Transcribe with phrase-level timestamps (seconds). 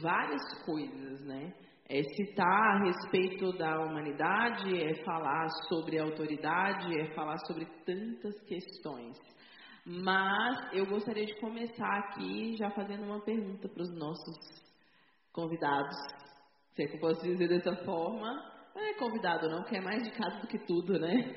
[0.00, 1.52] várias coisas, né?
[1.88, 9.16] É citar a respeito da humanidade, é falar sobre autoridade, é falar sobre tantas questões.
[9.84, 14.36] Mas eu gostaria de começar aqui já fazendo uma pergunta para os nossos
[15.32, 15.96] convidados.
[16.74, 18.60] Se é que eu posso dizer dessa forma.
[18.72, 21.34] Não é convidado não, que é mais de casa do que tudo, né?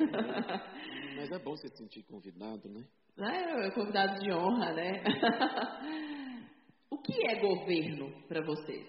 [1.15, 2.85] Mas é bom se sentir convidado, né?
[3.17, 5.03] É, convidado de honra, né?
[6.93, 8.87] o que é governo para vocês?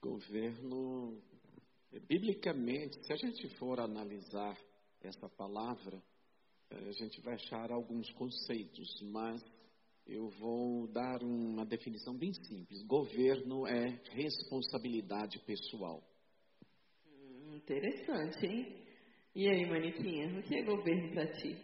[0.00, 1.20] Governo,
[2.08, 4.56] biblicamente, se a gente for analisar
[5.02, 6.02] essa palavra,
[6.70, 9.44] eh, a gente vai achar alguns conceitos, mas
[10.06, 12.82] eu vou dar uma definição bem simples.
[12.86, 16.02] Governo é responsabilidade pessoal.
[17.06, 18.86] Hum, interessante, hein?
[19.34, 21.56] E aí, Maniquinha, o que é governo para ti?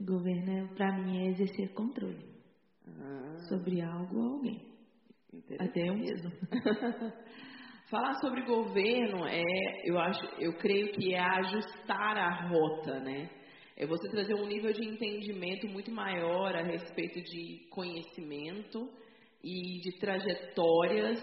[0.00, 2.31] Governo, para mim, é exercer controle
[2.88, 4.72] ah, sobre algo ou alguém.
[5.58, 6.30] Até eu mesmo.
[7.90, 9.42] Falar sobre governo é,
[9.84, 13.28] eu acho, eu creio que é ajustar a rota, né?
[13.76, 18.88] É você trazer um nível de entendimento muito maior a respeito de conhecimento
[19.42, 21.20] e de trajetórias.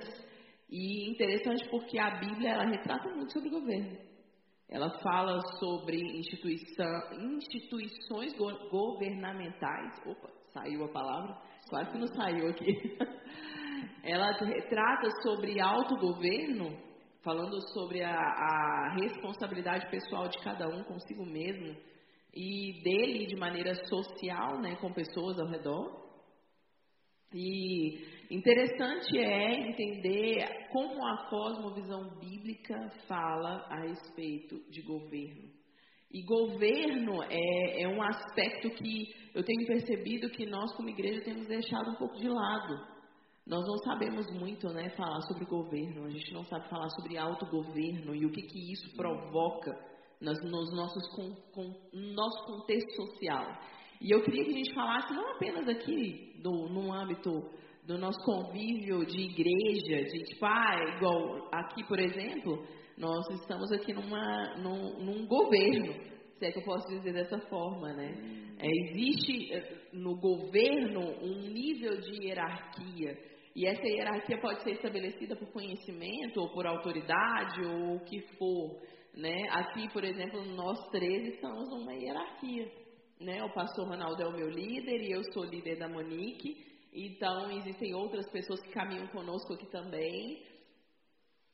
[0.69, 3.97] E interessante porque a Bíblia ela retrata muito sobre governo.
[4.69, 8.33] Ela fala sobre instituição, instituições
[8.69, 9.99] governamentais.
[10.05, 11.35] Opa, saiu a palavra?
[11.69, 12.97] Quase que não saiu aqui.
[14.03, 16.75] Ela retrata sobre autogoverno,
[17.23, 21.75] falando sobre a, a responsabilidade pessoal de cada um consigo mesmo
[22.33, 26.09] e dele de maneira social, né, com pessoas ao redor.
[27.33, 35.58] E interessante é entender como a cosmovisão bíblica fala a respeito de governo.
[36.11, 41.47] E governo é, é um aspecto que eu tenho percebido que nós, como igreja, temos
[41.47, 42.99] deixado um pouco de lado.
[43.45, 48.15] Nós não sabemos muito né, falar sobre governo, a gente não sabe falar sobre autogoverno
[48.15, 49.71] e o que, que isso provoca
[50.21, 53.45] nos, nos nossos, com, com, no nosso contexto social.
[54.01, 57.49] E eu queria que a gente falasse não apenas aqui do, no âmbito
[57.85, 62.63] do nosso convívio de igreja, de tipo, ah, igual aqui, por exemplo,
[62.99, 65.93] nós estamos aqui numa, num, num governo,
[66.37, 68.13] se é que eu posso dizer dessa forma, né?
[68.59, 73.17] É, existe eh, no governo um nível de hierarquia
[73.55, 78.81] e essa hierarquia pode ser estabelecida por conhecimento ou por autoridade ou o que for,
[79.15, 79.47] né?
[79.51, 82.69] Aqui, por exemplo, nós três estamos numa hierarquia,
[83.19, 83.43] né?
[83.43, 86.67] O pastor Ronaldo é o meu líder e eu sou líder da Monique.
[86.93, 90.41] Então, existem outras pessoas que caminham conosco aqui também.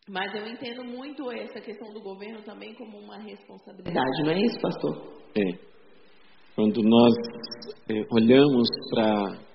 [0.08, 4.60] Mas eu entendo muito essa questão do governo também como uma responsabilidade, não é isso,
[4.62, 5.22] pastor?
[5.36, 5.76] É.
[6.56, 7.14] Quando nós
[7.90, 9.46] é, olhamos para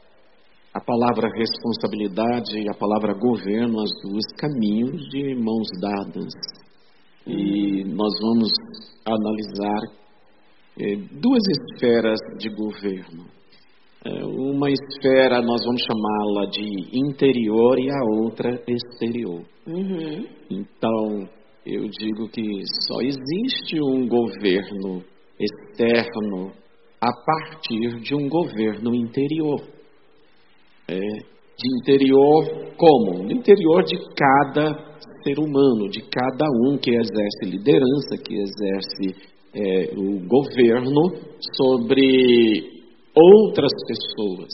[0.75, 6.33] a palavra responsabilidade e a palavra governo, as duas caminhos de mãos dadas.
[7.27, 8.51] E nós vamos
[9.07, 10.01] analisar
[10.81, 13.25] é, duas esferas de governo.
[14.05, 14.25] É,
[14.61, 19.43] uma esfera nós vamos chamá-la de interior e a outra exterior.
[19.67, 20.27] Uhum.
[20.51, 21.27] Então,
[21.65, 22.43] eu digo que
[22.87, 25.03] só existe um governo
[25.39, 26.53] externo
[27.01, 29.63] a partir de um governo interior
[30.87, 33.23] é, de interior como?
[33.23, 34.75] No interior de cada
[35.23, 41.15] ser humano, de cada um que exerce liderança, que exerce é, o governo
[41.57, 42.80] sobre
[43.15, 44.49] outras pessoas.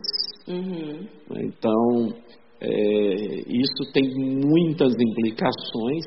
[0.49, 1.07] Uhum.
[1.31, 2.15] Então,
[2.61, 6.05] é, isso tem muitas implicações,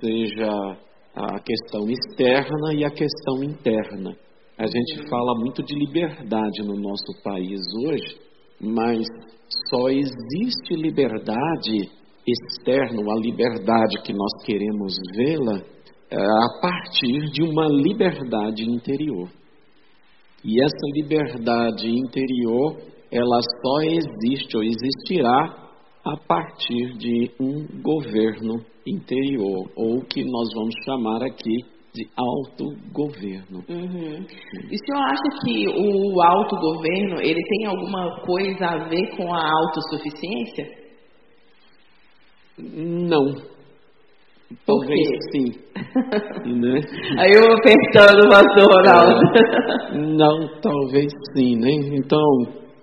[0.00, 0.76] seja
[1.14, 4.16] a questão externa e a questão interna.
[4.58, 5.08] A gente uhum.
[5.08, 8.18] fala muito de liberdade no nosso país hoje,
[8.60, 9.06] mas
[9.68, 11.90] só existe liberdade
[12.26, 15.62] externa, a liberdade que nós queremos vê-la,
[16.10, 19.28] é, a partir de uma liberdade interior.
[20.44, 22.76] E essa liberdade interior,
[23.12, 25.70] ela só existe ou existirá
[26.04, 31.56] a partir de um governo interior, ou o que nós vamos chamar aqui
[31.92, 33.64] de autogoverno.
[33.68, 34.26] Uhum.
[34.70, 39.50] E o senhor acha que o autogoverno ele tem alguma coisa a ver com a
[39.64, 40.80] autossuficiência?
[42.58, 43.59] Não.
[44.66, 45.52] Talvez sim.
[46.58, 46.80] né?
[47.18, 49.20] Aí eu apertando o pastor Ronaldo.
[49.94, 51.70] não, talvez sim, né?
[51.70, 52.28] Então,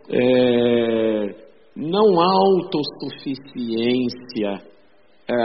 [0.09, 1.35] é,
[1.75, 2.31] não há
[2.63, 4.61] autossuficiência,
[5.29, 5.35] é,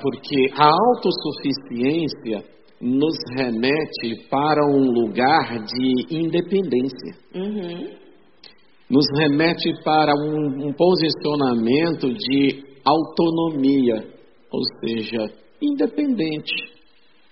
[0.00, 2.44] porque a autossuficiência
[2.80, 7.14] nos remete para um lugar de independência.
[7.34, 7.88] Uhum.
[8.90, 14.04] nos remete para um, um posicionamento de autonomia,
[14.52, 16.76] ou seja, independente.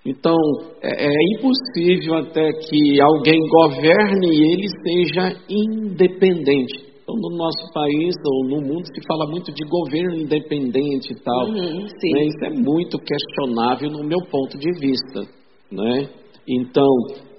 [0.05, 0.37] Então,
[0.83, 6.85] é, é, impossível até que alguém governe e ele seja independente.
[7.01, 11.47] Então, no nosso país ou no mundo se fala muito de governo independente e tal.
[11.47, 12.25] Uhum, né?
[12.25, 15.21] Isso é muito questionável no meu ponto de vista.
[15.71, 16.09] Né?
[16.47, 16.87] Então,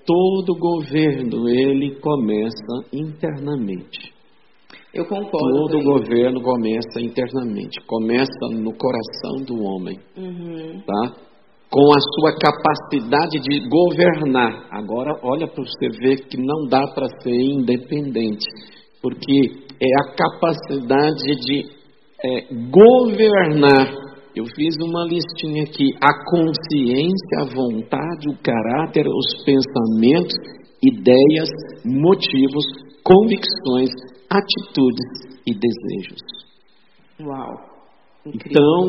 [0.04, 4.15] todo governo ele começa internamente.
[4.94, 5.68] Eu concordo.
[5.68, 10.80] Todo governo começa internamente, começa no coração do homem, Uhum.
[10.86, 11.12] tá?
[11.70, 14.68] Com a sua capacidade de governar.
[14.70, 18.46] Agora, olha para você ver que não dá para ser independente,
[19.02, 19.50] porque
[19.82, 21.76] é a capacidade de
[22.24, 23.92] é, governar.
[24.34, 30.34] Eu fiz uma listinha aqui: a consciência, a vontade, o caráter, os pensamentos,
[30.82, 31.48] ideias,
[31.84, 32.64] motivos,
[33.02, 33.90] convicções,
[34.30, 36.22] atitudes e desejos.
[37.20, 37.76] Uau.
[38.26, 38.50] Incrível.
[38.50, 38.82] Então,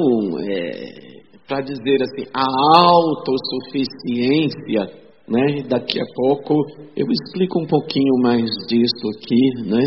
[1.47, 2.43] para dizer assim, a
[2.85, 4.91] autossuficiência,
[5.27, 5.61] né?
[5.67, 6.55] Daqui a pouco
[6.95, 9.83] eu explico um pouquinho mais disso aqui, né?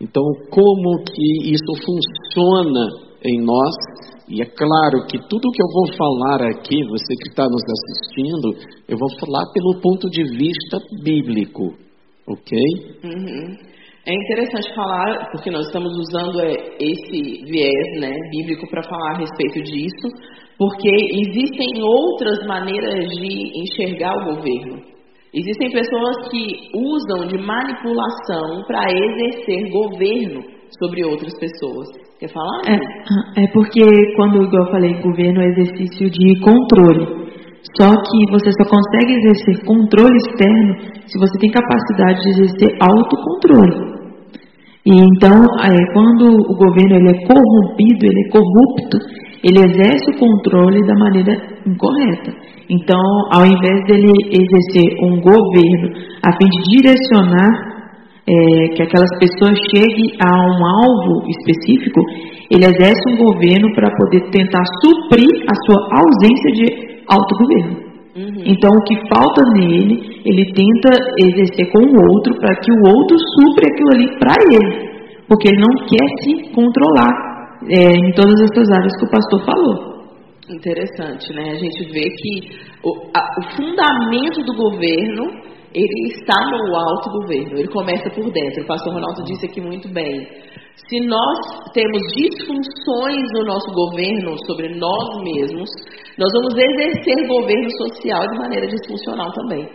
[0.00, 2.88] Então, como que isso funciona
[3.24, 3.74] em nós?
[4.28, 8.54] E é claro que tudo que eu vou falar aqui, você que está nos assistindo,
[8.88, 11.74] eu vou falar pelo ponto de vista bíblico,
[12.26, 12.58] ok?
[13.04, 13.69] Uhum.
[14.10, 19.18] É interessante falar, porque nós estamos usando é, esse viés né, bíblico para falar a
[19.18, 20.08] respeito disso,
[20.58, 24.82] porque existem outras maneiras de enxergar o governo.
[25.32, 30.42] Existem pessoas que usam de manipulação para exercer governo
[30.80, 31.86] sobre outras pessoas.
[32.18, 32.62] Quer falar?
[32.66, 33.80] É, é porque
[34.16, 37.30] quando, eu falei, governo é exercício de controle.
[37.78, 40.74] Só que você só consegue exercer controle externo
[41.06, 43.89] se você tem capacidade de exercer autocontrole.
[44.86, 48.98] E então, é, quando o governo ele é corrompido, ele é corrupto,
[49.44, 51.32] ele exerce o controle da maneira
[51.66, 52.32] incorreta.
[52.68, 55.90] Então, ao invés dele exercer um governo
[56.22, 57.70] a fim de direcionar
[58.26, 62.00] é, que aquelas pessoas cheguem a um alvo específico,
[62.50, 67.89] ele exerce um governo para poder tentar suprir a sua ausência de autogoverno.
[68.20, 68.42] Uhum.
[68.44, 70.90] Então, o que falta nele, ele tenta
[71.24, 74.90] exercer com o outro para que o outro supre aquilo ali para ele.
[75.26, 77.12] Porque ele não quer se controlar
[77.70, 79.90] é, em todas essas áreas que o pastor falou.
[80.50, 81.50] Interessante, né?
[81.50, 87.68] A gente vê que o, a- o fundamento do governo ele está no autogoverno, ele
[87.68, 88.64] começa por dentro.
[88.64, 90.26] O pastor Ronaldo disse aqui muito bem.
[90.88, 91.38] Se nós
[91.72, 95.68] temos disfunções no nosso governo sobre nós mesmos,
[96.18, 99.68] nós vamos exercer governo social de maneira disfuncional também.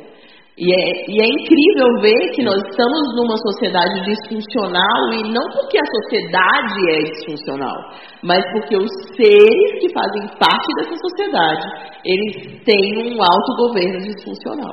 [0.57, 5.77] E é, e é incrível ver que nós estamos numa sociedade disfuncional e não porque
[5.77, 7.75] a sociedade é disfuncional,
[8.23, 11.67] mas porque os seres que fazem parte dessa sociedade,
[12.05, 14.71] eles têm um autogoverno disfuncional.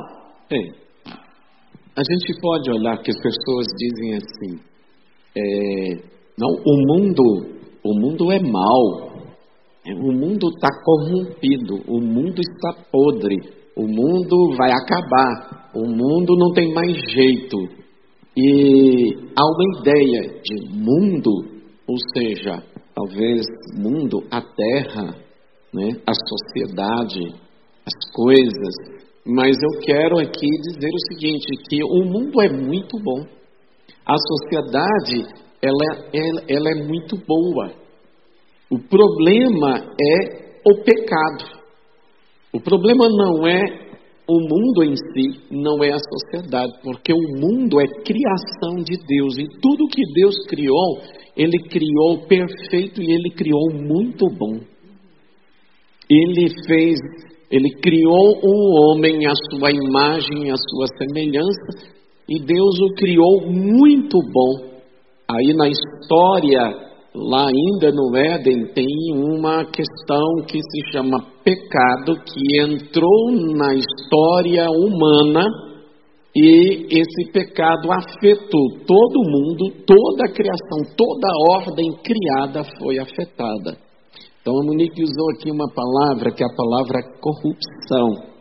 [0.48, 0.72] Bem,
[1.96, 4.72] a gente pode olhar que as pessoas dizem assim,
[5.36, 7.22] é, não, o mundo,
[7.84, 9.12] o mundo é mau,
[9.86, 13.36] é, o mundo está corrompido, o mundo está podre,
[13.76, 17.58] o mundo vai acabar, o mundo não tem mais jeito.
[18.36, 21.30] E há uma ideia de mundo,
[21.86, 22.62] ou seja,
[22.94, 23.42] talvez
[23.74, 25.16] mundo, a terra,
[25.72, 27.34] né, a sociedade,
[27.86, 29.02] as coisas.
[29.26, 33.24] Mas eu quero aqui dizer o seguinte, que o mundo é muito bom.
[34.06, 37.72] A sociedade, ela, ela, ela é muito boa.
[38.68, 41.62] O problema é o pecado.
[42.52, 43.82] O problema não é
[44.28, 49.36] o mundo em si, não é a sociedade, porque o mundo é criação de Deus
[49.38, 51.00] e tudo que Deus criou,
[51.36, 54.60] Ele criou perfeito e Ele criou muito bom.
[56.08, 56.98] Ele fez,
[57.50, 61.92] Ele criou o homem à sua imagem, à sua semelhança,
[62.28, 64.71] e Deus o criou muito bom.
[65.30, 66.60] Aí na história,
[67.14, 74.66] lá ainda no Éden, tem uma questão que se chama pecado, que entrou na história
[74.70, 75.44] humana
[76.34, 83.76] e esse pecado afetou todo mundo, toda a criação, toda a ordem criada foi afetada.
[84.40, 88.32] Então a Monique usou aqui uma palavra que é a palavra corrupção.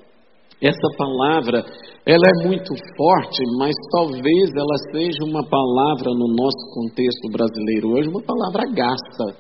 [0.62, 1.66] Essa palavra,
[2.06, 8.10] ela é muito forte, mas talvez ela seja uma palavra no nosso contexto brasileiro hoje,
[8.10, 9.38] uma palavra gasta,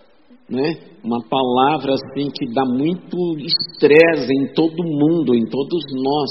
[0.47, 0.75] né?
[1.03, 6.29] Uma palavra assim que dá muito estresse em todo mundo, em todos nós.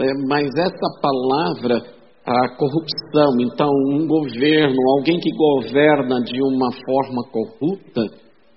[0.00, 1.76] É, mas essa palavra,
[2.26, 3.30] a corrupção.
[3.40, 8.02] Então, um governo, alguém que governa de uma forma corrupta,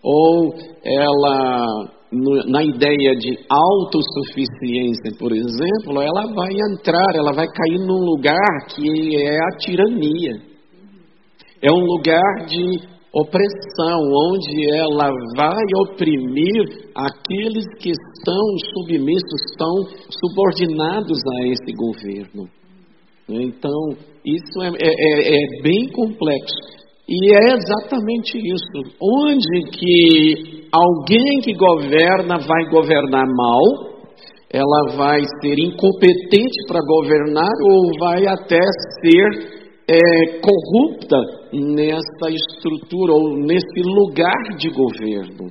[0.03, 8.03] ou ela, na ideia de autossuficiência, por exemplo, ela vai entrar, ela vai cair num
[8.05, 10.41] lugar que é a tirania.
[11.61, 13.99] É um lugar de opressão,
[14.31, 19.73] onde ela vai oprimir aqueles que estão submissos, estão
[20.21, 22.47] subordinados a esse governo.
[23.29, 23.89] Então,
[24.23, 26.86] isso é, é, é, é bem complexo.
[27.09, 28.95] E é exatamente isso.
[29.01, 33.97] Onde que alguém que governa vai governar mal,
[34.51, 38.59] ela vai ser incompetente para governar ou vai até
[39.01, 39.57] ser
[39.89, 41.17] é, corrupta
[41.53, 45.49] nessa estrutura ou nesse lugar de governo.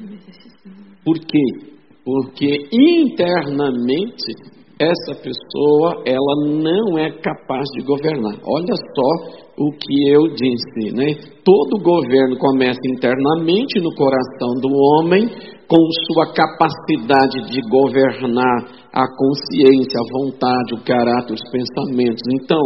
[1.05, 1.75] Por quê?
[2.05, 8.37] Porque internamente essa pessoa ela não é capaz de governar.
[8.45, 11.15] Olha só o que eu disse, né?
[11.43, 15.29] Todo governo começa internamente no coração do homem,
[15.67, 15.81] com
[16.13, 22.23] sua capacidade de governar a consciência, a vontade, o caráter, os pensamentos.
[22.35, 22.61] Então,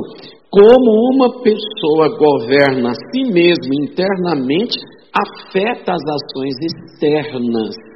[0.51, 4.77] como uma pessoa governa a si mesma internamente,
[5.15, 7.90] afeta as ações externas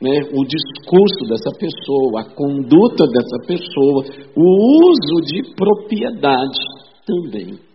[0.00, 4.04] né, o discurso dessa pessoa, a conduta dessa pessoa,
[4.34, 6.58] o uso de propriedade
[7.06, 7.70] também.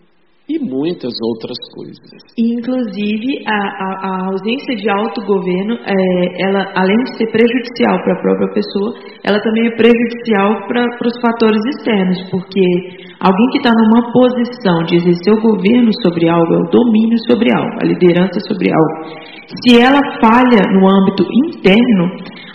[0.48, 2.06] E muitas outras coisas.
[2.38, 8.22] Inclusive, a, a, a ausência de autogoverno, é, ela, além de ser prejudicial para a
[8.22, 8.94] própria pessoa,
[9.26, 12.62] ela também é prejudicial para os fatores externos, porque
[13.20, 17.50] alguém que está numa posição de exercer o governo sobre algo é o domínio sobre
[17.50, 19.18] algo, a liderança sobre algo.
[19.46, 22.06] Se ela falha no âmbito interno,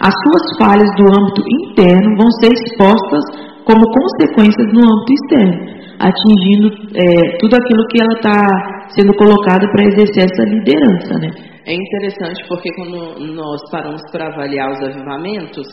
[0.01, 3.25] as suas falhas do âmbito interno vão ser expostas
[3.65, 9.85] como consequências no âmbito externo, atingindo é, tudo aquilo que ela está sendo colocada para
[9.85, 11.31] exercer essa liderança, né?
[11.67, 15.69] É interessante porque quando nós paramos para avaliar os avivamentos,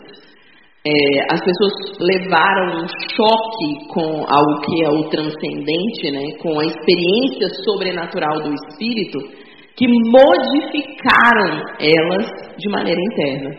[0.85, 6.65] é, as pessoas levaram um choque com algo que é o transcendente, né, com a
[6.65, 9.19] experiência sobrenatural do Espírito,
[9.77, 12.25] que modificaram elas
[12.57, 13.55] de maneira interna.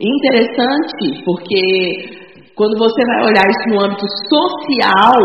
[0.00, 5.20] Interessante, porque quando você vai olhar isso no âmbito social,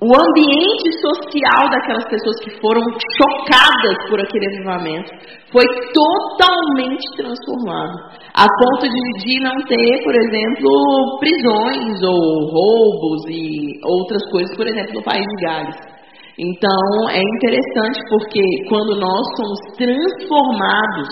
[0.00, 2.80] o ambiente social daquelas pessoas que foram
[3.16, 5.10] chocadas por aquele avivamento
[5.52, 7.94] foi totalmente transformado,
[8.34, 14.66] a ponto de, de não ter, por exemplo, prisões ou roubos e outras coisas, por
[14.66, 15.97] exemplo, no país de Gales.
[16.38, 21.08] Então, é interessante porque quando nós somos transformados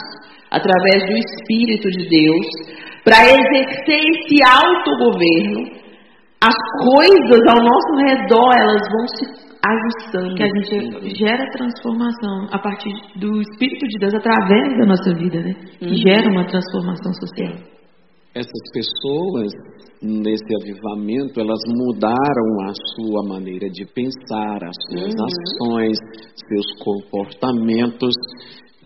[0.50, 2.46] através do Espírito de Deus
[3.04, 5.76] para exercer esse autogoverno,
[6.40, 10.34] as coisas ao nosso redor elas vão se ajustando.
[10.36, 15.40] Que a gente gera transformação a partir do Espírito de Deus através da nossa vida,
[15.40, 15.54] né?
[15.82, 15.94] Uhum.
[15.94, 17.54] Gera uma transformação social.
[18.34, 19.52] Essas pessoas
[20.06, 25.26] nesse avivamento, elas mudaram a sua maneira de pensar, as suas uhum.
[25.26, 25.98] ações,
[26.48, 28.14] seus comportamentos,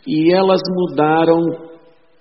[0.06, 1.70] e elas mudaram.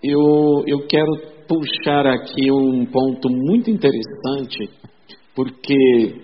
[0.01, 1.11] Eu, eu quero
[1.47, 4.69] puxar aqui um ponto muito interessante,
[5.35, 6.15] porque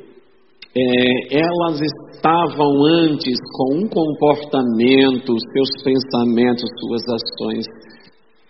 [0.77, 1.81] é, elas
[2.15, 7.65] estavam antes com um comportamento, seus pensamentos, suas ações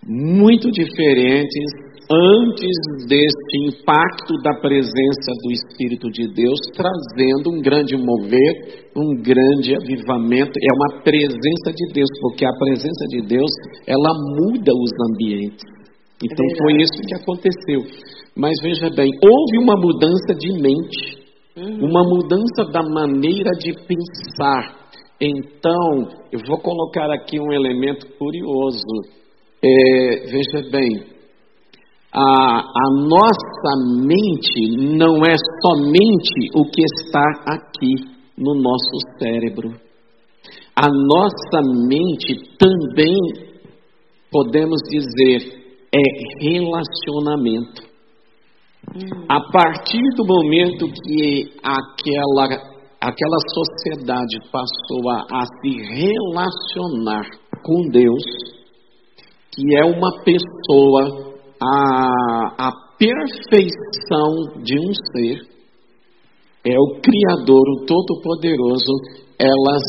[0.06, 1.64] muito diferentes
[2.10, 9.74] antes deste impacto da presença do Espírito de Deus, trazendo um grande mover, um grande
[9.74, 10.52] avivamento.
[10.54, 13.50] É uma presença de Deus, porque a presença de Deus,
[13.86, 15.64] ela muda os ambientes.
[16.22, 17.82] Então é foi isso que aconteceu.
[18.36, 21.18] Mas veja bem, houve uma mudança de mente,
[21.56, 21.88] uhum.
[21.88, 24.86] uma mudança da maneira de pensar.
[25.20, 29.16] Então, eu vou colocar aqui um elemento curioso.
[29.62, 31.15] É, veja bem,
[32.16, 33.72] a, a nossa
[34.06, 37.94] mente não é somente o que está aqui
[38.38, 39.78] no nosso cérebro.
[40.74, 43.18] A nossa mente também,
[44.32, 45.62] podemos dizer,
[45.94, 47.82] é relacionamento.
[48.94, 49.26] Hum.
[49.28, 52.44] A partir do momento que aquela,
[52.98, 57.26] aquela sociedade passou a, a se relacionar
[57.62, 58.24] com Deus,
[59.54, 65.56] que é uma pessoa a, a perfeição de um ser,
[66.64, 68.92] é o Criador, o Todo-Poderoso,
[69.38, 69.82] elas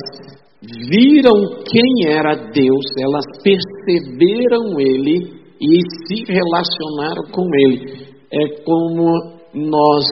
[0.61, 8.07] viram quem era Deus, elas perceberam Ele e se relacionaram com Ele.
[8.31, 10.05] É como nós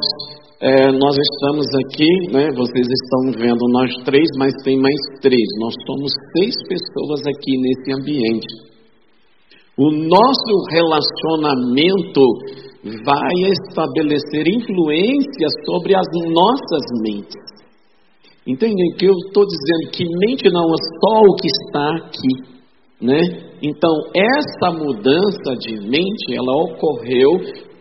[0.61, 5.47] é, nós estamos aqui, né, vocês estão vendo nós três, mas tem mais três.
[5.59, 8.64] Nós somos seis pessoas aqui nesse ambiente.
[9.77, 12.21] O nosso relacionamento
[13.03, 17.43] vai estabelecer influência sobre as nossas mentes.
[18.47, 22.55] Entendem que eu estou dizendo que mente não é só o que está aqui,
[23.01, 23.19] né?
[23.61, 27.31] Então essa mudança de mente ela ocorreu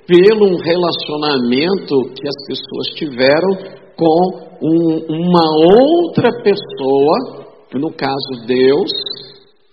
[0.06, 5.46] pelo relacionamento que as pessoas tiveram com um, uma
[5.80, 8.90] outra pessoa, no caso Deus,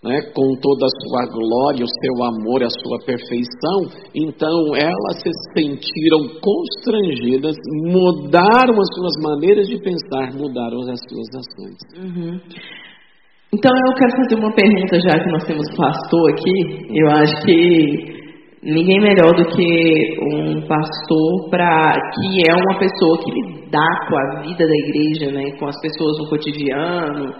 [0.03, 5.29] né, com toda a sua glória, o seu amor, a sua perfeição, então elas se
[5.53, 7.55] sentiram constrangidas,
[7.85, 11.77] mudaram as suas maneiras de pensar, mudaram as suas ações.
[11.97, 12.39] Uhum.
[13.53, 16.87] Então eu quero fazer uma pergunta, já que nós temos pastor aqui.
[16.89, 18.21] Eu acho que
[18.63, 24.41] ninguém melhor do que um pastor para que é uma pessoa que lidar com a
[24.41, 27.35] vida da igreja, né, com as pessoas no cotidiano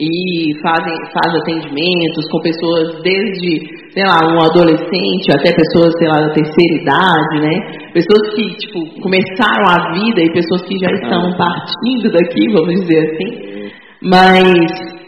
[0.00, 6.20] e fazem, faz atendimentos com pessoas desde, sei lá, um adolescente até pessoas, sei lá,
[6.22, 7.92] da terceira idade, né?
[7.92, 13.10] Pessoas que, tipo, começaram a vida e pessoas que já estão partindo daqui, vamos dizer
[13.10, 13.70] assim.
[14.02, 15.00] Mas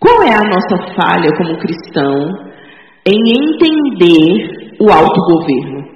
[0.00, 2.50] qual é a nossa falha como cristão
[3.06, 5.88] em entender o autogoverno?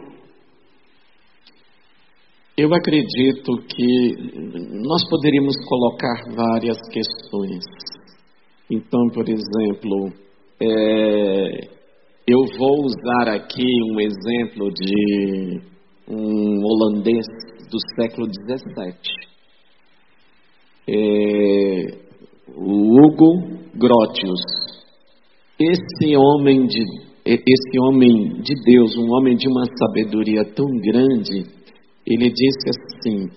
[2.57, 4.13] Eu acredito que
[4.87, 7.65] nós poderíamos colocar várias questões.
[8.71, 10.13] Então, por exemplo,
[10.61, 11.69] é,
[12.27, 15.61] eu vou usar aqui um exemplo de
[16.09, 17.27] um holandês
[17.71, 18.95] do século XVII.
[20.89, 22.05] É,
[22.57, 24.41] o Hugo Grotius.
[25.59, 31.43] Esse homem de esse homem de Deus, um homem de uma sabedoria tão grande,
[32.07, 33.29] ele disse assim: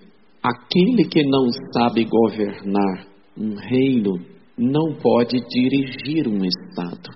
[0.43, 7.09] aquele que não sabe governar um reino não pode dirigir um Estado.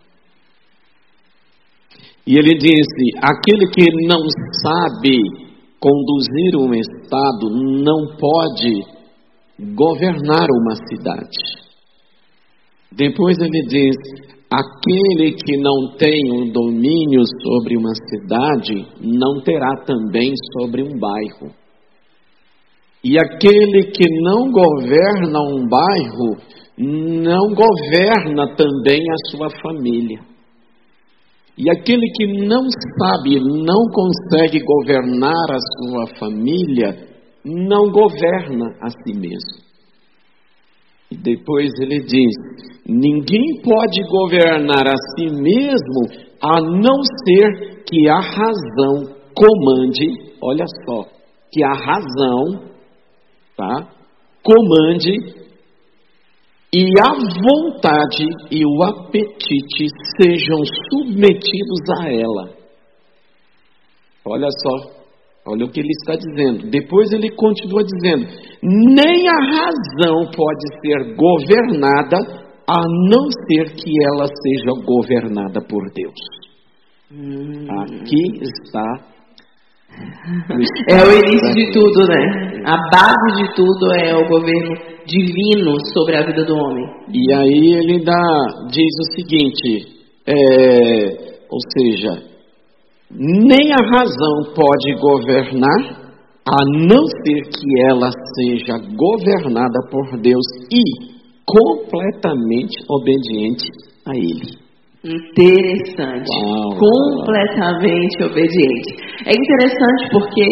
[2.26, 4.22] E ele disse: aquele que não
[4.64, 5.18] sabe
[5.80, 7.50] conduzir um Estado
[7.84, 9.02] não pode
[9.74, 11.62] governar uma cidade.
[12.92, 13.96] Depois ele diz:
[14.52, 21.56] aquele que não tem um domínio sobre uma cidade não terá também sobre um bairro.
[23.04, 30.20] E aquele que não governa um bairro não governa também a sua família.
[31.58, 32.64] E aquele que não
[33.00, 37.08] sabe, não consegue governar a sua família,
[37.46, 39.72] não governa a si mesmo.
[41.12, 42.34] E depois ele diz:
[42.88, 50.08] ninguém pode governar a si mesmo a não ser que a razão comande,
[50.42, 51.04] olha só,
[51.52, 52.72] que a razão,
[53.58, 53.90] tá?
[54.42, 55.41] Comande
[56.74, 59.88] e a vontade e o apetite
[60.22, 62.62] sejam submetidos a ela.
[64.26, 64.92] Olha só,
[65.48, 66.70] olha o que ele está dizendo.
[66.70, 68.26] Depois ele continua dizendo:
[68.64, 72.18] nem a razão pode ser governada
[72.70, 72.80] a
[73.10, 76.20] não ser que ela seja governada por Deus.
[77.12, 77.68] Hum.
[77.82, 79.12] Aqui está.
[80.90, 82.64] É o início de tudo, né?
[82.66, 86.86] A base de tudo é o governo divino sobre a vida do homem.
[87.14, 92.24] E aí ele dá, diz o seguinte, é, ou seja,
[93.12, 96.02] nem a razão pode governar,
[96.48, 101.12] a não ser que ela seja governada por Deus e
[101.46, 103.68] completamente obediente
[104.08, 104.58] a Ele.
[105.04, 106.30] Interessante.
[106.46, 108.30] Uau, completamente uau.
[108.30, 108.90] obediente.
[109.26, 110.46] É interessante porque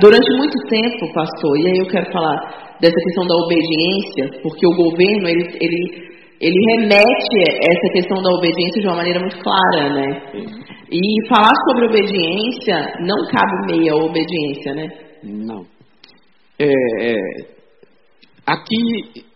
[0.00, 4.76] durante muito tempo, pastor, e aí eu quero falar dessa questão da obediência, porque o
[4.76, 6.08] governo ele, ele,
[6.40, 10.22] ele remete essa questão da obediência de uma maneira muito clara, né?
[10.92, 14.88] E falar sobre obediência não cabe meia obediência, né?
[15.24, 15.66] Não.
[16.60, 17.16] É, é,
[18.46, 19.26] aqui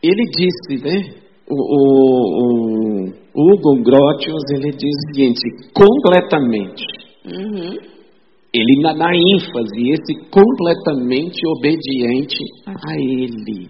[0.00, 1.26] ele disse, né?
[1.48, 6.84] O, o, o Hugo Grotius ele diz o seguinte: completamente.
[7.24, 7.96] Uhum
[8.56, 13.68] ele ainda dá ênfase, esse completamente obediente a Ele.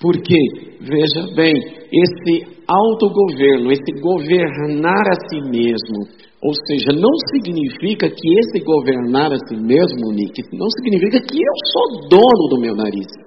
[0.00, 0.36] Porque,
[0.80, 5.98] veja bem, esse autogoverno, esse governar a si mesmo,
[6.42, 11.54] ou seja, não significa que esse governar a si mesmo, Nick, não significa que eu
[11.72, 13.25] sou dono do meu nariz.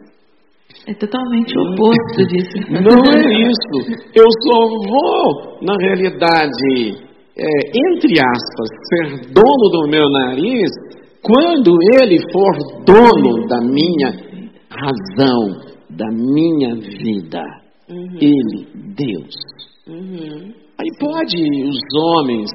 [0.89, 2.58] É totalmente o oposto disso.
[2.71, 3.93] Não é isso.
[4.15, 6.97] Eu só vou, na realidade,
[7.38, 7.49] é,
[7.91, 10.71] entre aspas, ser dono do meu nariz
[11.21, 14.10] Quando ele for dono da minha
[14.71, 17.43] razão, da minha vida,
[17.89, 18.17] Uhum.
[18.21, 19.36] ele, Deus.
[19.88, 20.54] Uhum.
[20.80, 22.49] Aí pode os homens,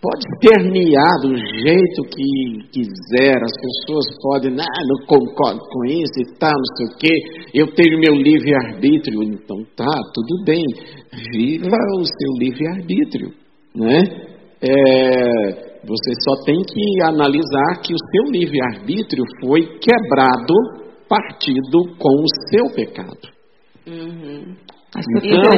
[0.00, 6.38] pode espernear do jeito que quiser, as pessoas podem, ah, não concordo com isso e
[6.38, 7.14] tal, não sei o quê,
[7.54, 10.62] eu tenho meu livre-arbítrio, então tá, tudo bem,
[11.32, 13.30] viva o seu livre-arbítrio,
[13.74, 14.28] né?
[14.60, 20.54] É, você só tem que analisar que o seu livre-arbítrio foi quebrado,
[21.08, 23.28] partido com o seu pecado.
[23.86, 24.54] Uhum.
[24.96, 25.52] Então,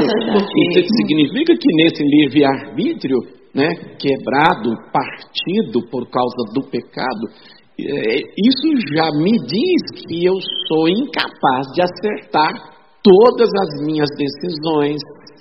[0.76, 3.18] isso significa que nesse livre-arbítrio,
[3.54, 7.26] né, quebrado, partido por causa do pecado,
[7.80, 10.34] é, isso já me diz que eu
[10.68, 12.52] sou incapaz de acertar
[13.02, 15.00] todas as minhas decisões.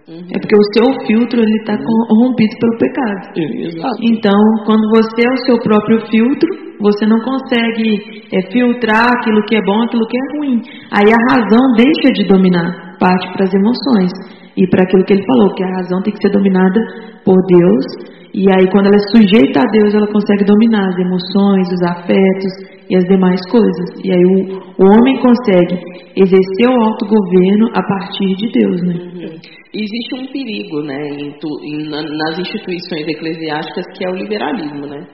[0.09, 3.29] É porque o seu filtro ele está corrompido pelo pecado.
[3.37, 3.97] Exato.
[4.01, 6.49] Então, quando você é o seu próprio filtro,
[6.81, 10.61] você não consegue é, filtrar aquilo que é bom, aquilo que é ruim.
[10.91, 15.25] Aí a razão deixa de dominar, parte para as emoções e para aquilo que ele
[15.25, 16.79] falou, que a razão tem que ser dominada
[17.23, 17.85] por Deus.
[18.33, 22.53] E aí, quando ela é sujeita a Deus, ela consegue dominar as emoções, os afetos
[22.89, 23.87] e as demais coisas.
[24.05, 25.73] E aí o, o homem consegue
[26.15, 28.93] exercer o autogoverno a partir de Deus, né?
[28.93, 29.39] Uhum.
[29.73, 34.85] Existe um perigo, né, em tu- em- na- nas instituições eclesiásticas que é o liberalismo,
[34.85, 35.07] né?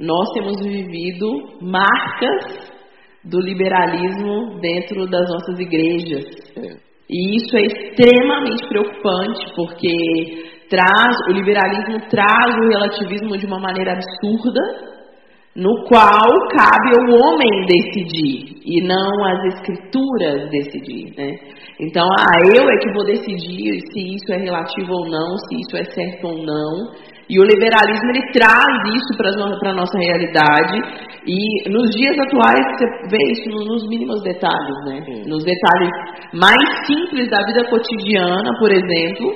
[0.00, 1.26] Nós temos vivido
[1.60, 2.70] marcas
[3.24, 6.24] do liberalismo dentro das nossas igrejas.
[7.08, 13.92] E isso é extremamente preocupante, porque traz o liberalismo traz o relativismo de uma maneira
[13.92, 14.60] absurda,
[15.54, 21.32] no qual cabe ao homem decidir e não as escrituras decidir, né?
[21.80, 25.76] Então, ah, eu é que vou decidir se isso é relativo ou não, se isso
[25.76, 26.92] é certo ou não.
[27.28, 32.86] E o liberalismo ele traz isso para a nossa realidade e nos dias atuais você
[33.10, 35.00] vê isso no- nos mínimos detalhes, né?
[35.26, 35.90] Nos detalhes
[36.32, 39.34] mais simples da vida cotidiana, por exemplo,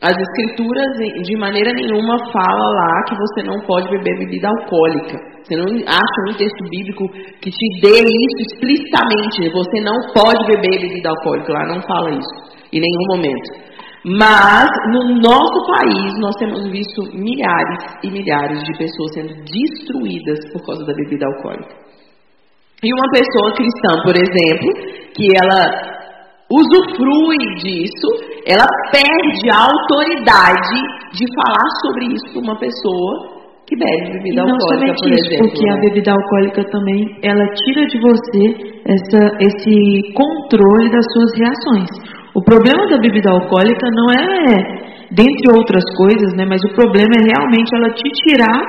[0.00, 0.86] as escrituras
[1.24, 5.16] de maneira nenhuma fala lá que você não pode beber bebida alcoólica.
[5.42, 7.04] Você não acha um texto bíblico
[7.40, 9.50] que te dê isso explicitamente.
[9.52, 11.52] Você não pode beber bebida alcoólica.
[11.52, 13.65] Lá não fala isso em nenhum momento.
[14.06, 20.64] Mas no nosso país nós temos visto milhares e milhares de pessoas sendo destruídas por
[20.64, 21.74] causa da bebida alcoólica.
[22.84, 24.68] E uma pessoa cristã, por exemplo,
[25.12, 25.96] que ela
[26.48, 28.06] usufrui disso,
[28.46, 30.78] ela perde a autoridade
[31.12, 35.10] de falar sobre isso para uma pessoa que bebe E bebida não alcoólica, somente por
[35.10, 35.48] isso, exemplo.
[35.48, 35.80] porque a né?
[35.80, 38.42] bebida alcoólica também, ela tira de você
[38.86, 42.15] essa, esse controle das suas reações.
[42.36, 47.32] O problema da bebida alcoólica não é, dentre outras coisas, né, mas o problema é
[47.32, 48.60] realmente ela te tirar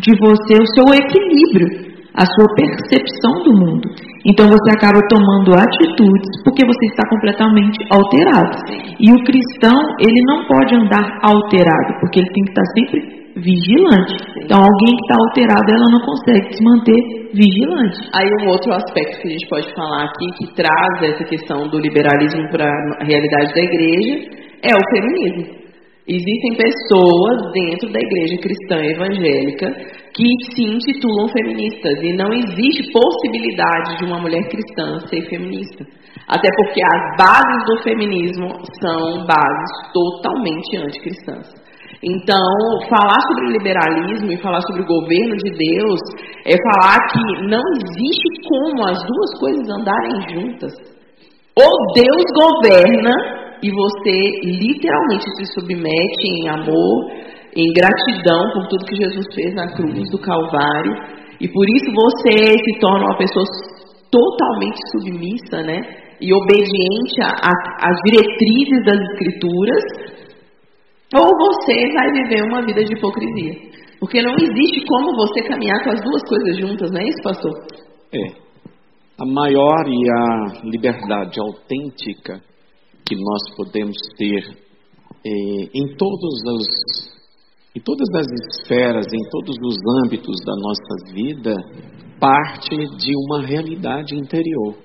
[0.00, 1.68] de você o seu equilíbrio,
[2.16, 3.90] a sua percepção do mundo.
[4.24, 8.56] Então você acaba tomando atitudes porque você está completamente alterado.
[8.98, 14.14] E o cristão, ele não pode andar alterado, porque ele tem que estar sempre vigilante.
[14.44, 17.00] Então alguém que está alterado, ela não consegue se manter
[17.34, 18.10] vigilante.
[18.14, 21.78] Aí um outro aspecto que a gente pode falar aqui, que traz essa questão do
[21.78, 25.64] liberalismo para a realidade da igreja, é o feminismo.
[26.06, 29.72] Existem pessoas dentro da igreja cristã evangélica
[30.12, 35.82] que se intitulam feministas e não existe possibilidade de uma mulher cristã ser feminista.
[36.28, 38.48] Até porque as bases do feminismo
[38.82, 41.63] são bases totalmente anticristãs.
[42.02, 42.38] Então,
[42.88, 46.00] falar sobre liberalismo e falar sobre o governo de Deus
[46.44, 50.72] é falar que não existe como as duas coisas andarem juntas.
[51.56, 53.12] Ou Deus governa
[53.62, 57.10] e você literalmente se submete em amor,
[57.56, 60.92] em gratidão por tudo que Jesus fez na cruz do Calvário,
[61.40, 63.44] e por isso você se torna uma pessoa
[64.10, 65.80] totalmente submissa, né?
[66.20, 69.82] E obediente às diretrizes das Escrituras,
[71.14, 73.74] ou você vai viver uma vida de hipocrisia.
[74.00, 77.52] Porque não existe como você caminhar com as duas coisas juntas, não é isso, pastor?
[78.12, 78.44] É.
[79.18, 82.42] A maior e a liberdade autêntica
[83.06, 84.42] que nós podemos ter
[85.24, 87.14] eh, em todos os
[87.76, 91.56] em todas as esferas, em todos os âmbitos da nossa vida,
[92.20, 94.76] parte de uma realidade interior.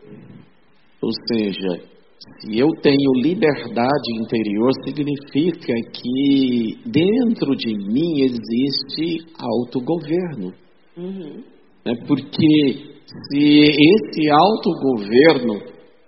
[0.99, 1.83] Ou seja,
[2.19, 10.53] se eu tenho liberdade interior, significa que dentro de mim existe autogoverno.
[10.97, 11.43] Uhum.
[11.85, 11.93] né?
[12.05, 15.61] Porque se esse autogoverno,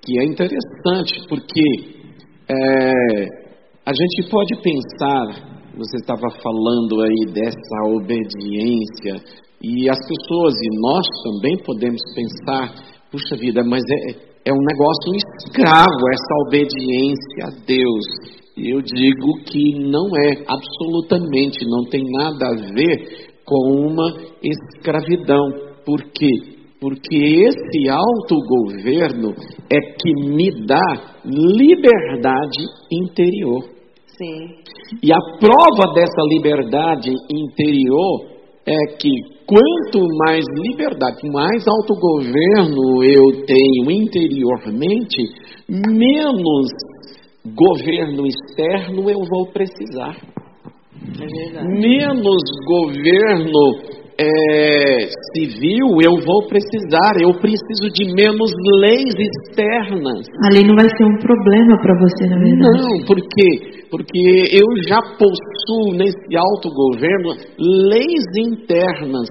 [0.04, 1.62] que é interessante, porque
[2.50, 3.26] é,
[3.86, 11.06] a gente pode pensar, você estava falando aí dessa obediência E as pessoas e nós
[11.24, 12.74] também podemos pensar,
[13.12, 18.06] puxa vida, mas é, é um negócio escravo essa obediência a Deus.
[18.58, 24.08] Eu digo que não é, absolutamente, não tem nada a ver com uma
[24.44, 25.72] escravidão.
[25.86, 26.60] Por quê?
[26.80, 29.34] Porque esse autogoverno
[29.72, 33.64] é que me dá liberdade interior.
[34.08, 34.62] Sim.
[35.02, 38.32] E a prova dessa liberdade interior
[38.66, 39.10] é que
[39.52, 45.24] quanto mais liberdade, mais autogoverno eu tenho interiormente,
[45.68, 46.70] menos
[47.54, 50.16] governo externo eu vou precisar.
[51.20, 60.26] É menos governo é, civil eu vou precisar, eu preciso de menos leis externas.
[60.46, 62.82] A lei não vai ser um problema para você, na verdade.
[62.82, 63.82] Não, por quê?
[63.90, 64.22] Porque
[64.54, 69.28] eu já possuo nesse autogoverno leis internas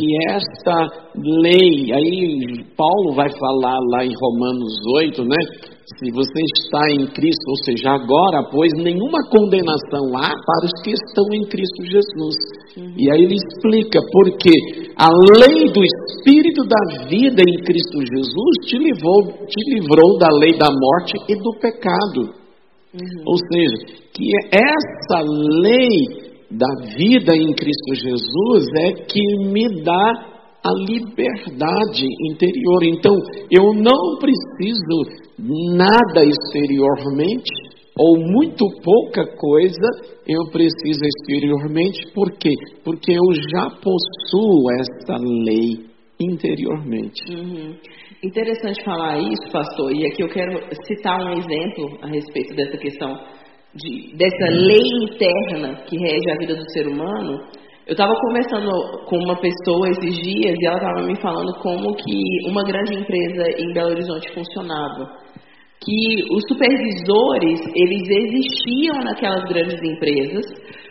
[0.00, 5.36] que esta lei, aí Paulo vai falar lá em Romanos 8, né?
[5.98, 10.92] Se você está em Cristo, ou seja, agora, pois nenhuma condenação há para os que
[10.92, 12.36] estão em Cristo Jesus.
[12.78, 12.94] Uhum.
[12.96, 14.50] E aí ele explica porque
[14.96, 20.56] a lei do Espírito da vida em Cristo Jesus te livrou, te livrou da lei
[20.56, 22.32] da morte e do pecado.
[22.94, 23.22] Uhum.
[23.26, 25.20] Ou seja, que essa
[25.62, 29.20] lei da vida em Cristo Jesus é que
[29.52, 30.30] me dá
[30.62, 32.82] a liberdade interior.
[32.82, 33.16] Então,
[33.50, 37.50] eu não preciso nada exteriormente,
[37.96, 39.88] ou muito pouca coisa,
[40.26, 42.54] eu preciso exteriormente, por quê?
[42.84, 47.34] Porque eu já possuo essa lei interiormente.
[47.34, 47.74] Uhum.
[48.22, 53.18] Interessante falar isso, pastor, e aqui eu quero citar um exemplo a respeito dessa questão,
[53.74, 57.38] de, dessa lei interna que rege a vida do ser humano.
[57.86, 58.70] Eu estava conversando
[59.06, 63.42] com uma pessoa esses dias e ela estava me falando como que uma grande empresa
[63.58, 65.18] em Belo Horizonte funcionava
[65.82, 70.44] que os supervisores eles existiam naquelas grandes empresas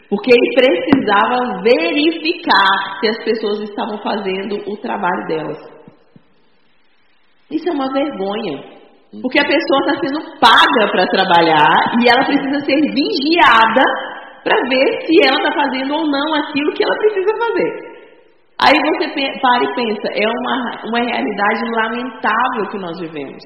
[0.10, 5.58] porque ele precisava verificar se as pessoas estavam fazendo o trabalho delas.
[7.52, 8.79] Isso é uma vergonha.
[9.10, 13.84] Porque a pessoa está sendo paga para trabalhar e ela precisa ser vigiada
[14.44, 17.90] para ver se ela está fazendo ou não aquilo que ela precisa fazer.
[18.62, 23.42] Aí você para e pensa, é uma, uma realidade lamentável que nós vivemos.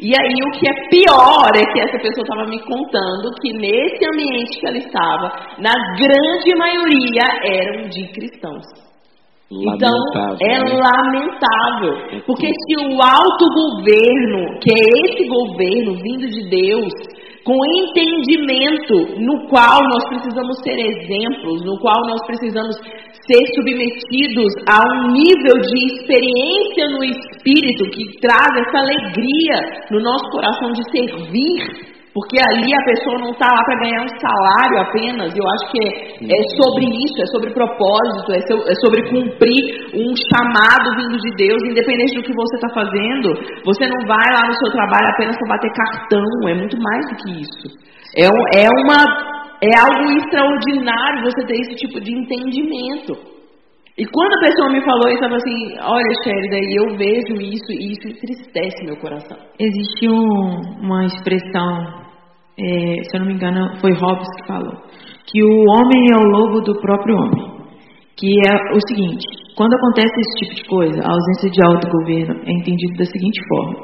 [0.00, 4.04] E aí o que é pior é que essa pessoa estava me contando que nesse
[4.12, 8.83] ambiente que ela estava, na grande maioria eram de cristãos.
[9.50, 9.92] Então
[10.40, 10.80] é né?
[10.80, 16.92] lamentável, porque se o autogoverno, que é esse governo vindo de Deus,
[17.44, 17.54] com
[17.86, 22.74] entendimento no qual nós precisamos ser exemplos, no qual nós precisamos
[23.26, 30.24] ser submetidos a um nível de experiência no espírito que traz essa alegria no nosso
[30.30, 35.34] coração de servir, porque ali a pessoa não está lá para ganhar um salário apenas.
[35.34, 35.90] Eu acho que é,
[36.30, 41.58] é sobre isso, é sobre propósito, é, é, sobre cumprir um chamado vindo de Deus,
[41.66, 43.34] independente do que você está fazendo.
[43.66, 47.16] Você não vai lá no seu trabalho apenas para bater cartão, é muito mais do
[47.18, 47.66] que isso.
[48.14, 48.30] É,
[48.62, 53.34] é uma é algo extraordinário você ter esse tipo de entendimento.
[53.96, 57.92] E quando a pessoa me falou isso, estava assim, olha, Sherida, eu vejo isso e
[57.92, 59.38] isso entristece meu coração.
[59.56, 62.03] Existe um, uma expressão,
[62.58, 64.74] é, se eu não me engano, foi Hobbes que falou,
[65.26, 67.54] que o homem é o lobo do próprio homem.
[68.16, 72.52] Que é o seguinte, quando acontece esse tipo de coisa, a ausência de autogoverno é
[72.52, 73.74] entendido da seguinte forma.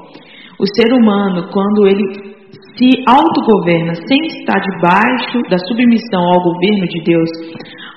[0.58, 2.04] O ser humano, quando ele
[2.78, 7.30] se autogoverna sem estar debaixo da submissão ao governo de Deus,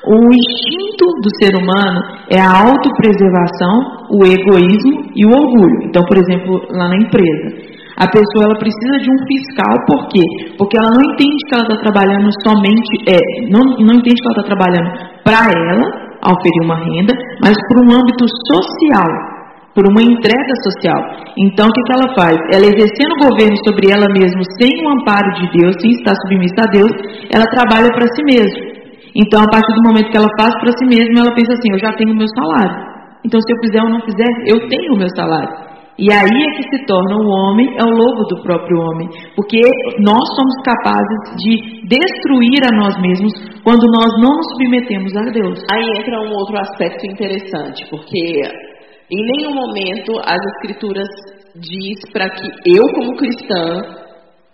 [0.05, 5.85] o instinto do ser humano é a autopreservação, o egoísmo e o orgulho.
[5.85, 10.25] Então, por exemplo, lá na empresa, a pessoa ela precisa de um fiscal, por quê?
[10.57, 14.37] Porque ela não entende que ela está trabalhando somente, é, não, não entende que ela
[14.37, 14.89] está trabalhando
[15.23, 15.85] para ela,
[16.23, 19.33] ao oferir uma renda, mas por um âmbito social
[19.73, 21.01] por uma entrega social.
[21.37, 22.37] Então, o que, que ela faz?
[22.53, 26.61] Ela exercendo o governo sobre ela mesma, sem o amparo de Deus, sem estar submissa
[26.61, 26.93] a Deus,
[27.33, 28.73] ela trabalha para si mesma.
[29.15, 31.79] Então, a partir do momento que ela faz para si mesma, ela pensa assim: eu
[31.79, 32.93] já tenho o meu salário.
[33.25, 35.49] Então, se eu fizer ou não fizer, eu tenho o meu salário.
[35.97, 39.07] E aí é que se torna o homem, é o lobo do próprio homem.
[39.35, 39.61] Porque
[39.99, 45.59] nós somos capazes de destruir a nós mesmos quando nós não nos submetemos a Deus.
[45.71, 48.41] Aí entra um outro aspecto interessante, porque
[49.11, 51.07] em nenhum momento as escrituras
[51.55, 53.81] diz para que eu, como cristã,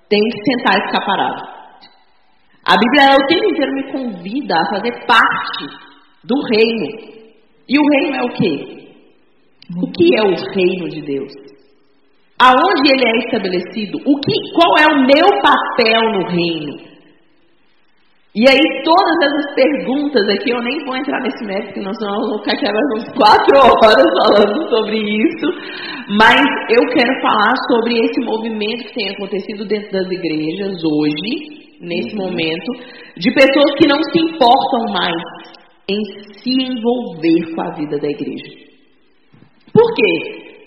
[0.10, 1.60] tenho que sentar e ficar parado.
[2.66, 5.66] A Bíblia o tempo inteiro me convida a fazer parte
[6.26, 7.20] do reino.
[7.70, 8.89] E o reino é o quê?
[9.78, 11.32] O que é o reino de Deus?
[12.42, 13.98] Aonde ele é estabelecido?
[14.06, 16.90] O que, qual é o meu papel no reino?
[18.34, 22.40] E aí, todas essas perguntas aqui, eu nem vou entrar nesse mérito, porque nós vamos
[22.40, 25.48] ficar aqui agora uns quatro horas falando sobre isso,
[26.18, 32.16] mas eu quero falar sobre esse movimento que tem acontecido dentro das igrejas hoje, nesse
[32.16, 32.28] uhum.
[32.28, 32.72] momento,
[33.18, 35.22] de pessoas que não se importam mais
[35.90, 36.00] em
[36.34, 38.69] se envolver com a vida da igreja.
[39.80, 40.14] Por quê?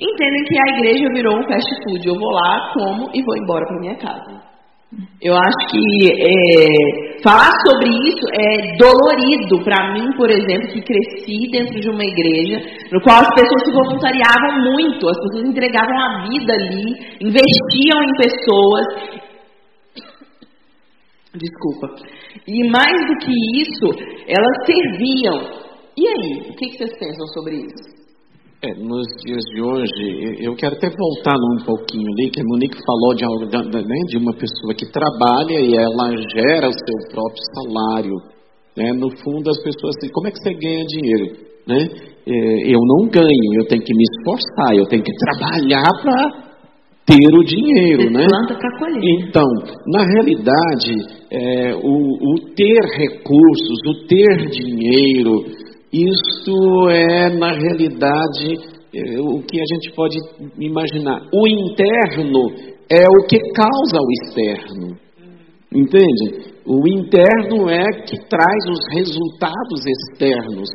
[0.00, 2.08] Entendem que a igreja virou um fast food.
[2.08, 4.40] Eu vou lá, como e vou embora para minha casa.
[5.20, 11.50] Eu acho que é, falar sobre isso é dolorido para mim, por exemplo, que cresci
[11.50, 12.58] dentro de uma igreja
[12.90, 18.14] no qual as pessoas se voluntariavam muito, as pessoas entregavam a vida ali, investiam em
[18.16, 18.86] pessoas.
[21.34, 21.96] Desculpa.
[22.46, 23.86] E mais do que isso,
[24.26, 25.62] elas serviam.
[25.96, 28.01] E aí, o que vocês pensam sobre isso?
[28.64, 32.78] É, nos dias de hoje, eu quero até voltar um pouquinho ali, que a Monique
[32.86, 37.42] falou de, algo, né, de uma pessoa que trabalha e ela gera o seu próprio
[37.56, 38.14] salário.
[38.76, 38.92] Né?
[38.92, 41.38] No fundo, as pessoas assim, como é que você ganha dinheiro?
[41.66, 41.88] Né?
[42.24, 46.52] É, eu não ganho, eu tenho que me esforçar, eu tenho que trabalhar para
[47.04, 48.26] ter o dinheiro, né?
[48.28, 49.02] Planta para colher.
[49.26, 49.46] Então,
[49.88, 50.94] na realidade,
[51.32, 55.61] é, o, o ter recursos, o ter dinheiro,
[55.92, 58.56] isso é, na realidade,
[58.94, 60.16] é, o que a gente pode
[60.58, 61.20] imaginar.
[61.32, 62.50] O interno
[62.90, 64.96] é o que causa o externo.
[65.74, 66.52] Entende?
[66.66, 70.68] O interno é que traz os resultados externos.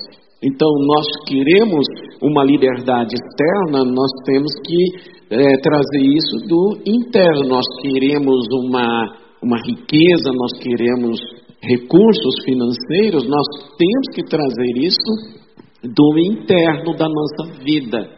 [0.44, 1.86] Então, nós queremos
[2.22, 7.48] uma liberdade externa, nós temos que é, trazer isso do interno.
[7.48, 11.20] Nós queremos uma, uma riqueza, nós queremos
[11.62, 13.46] recursos financeiros, nós
[13.78, 15.38] temos que trazer isso
[15.84, 18.10] do interno da nossa vida,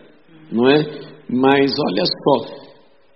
[0.52, 0.78] não é?
[1.30, 2.56] Mas olha só,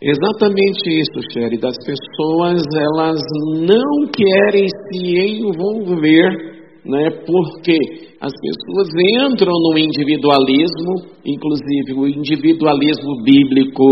[0.02, 3.22] exatamente isso, Sherry, das pessoas, elas
[3.60, 6.54] não querem se envolver,
[6.86, 7.10] né?
[7.26, 7.78] Porque
[8.22, 8.88] as pessoas
[9.26, 10.94] entram no individualismo,
[11.26, 13.84] inclusive o individualismo bíblico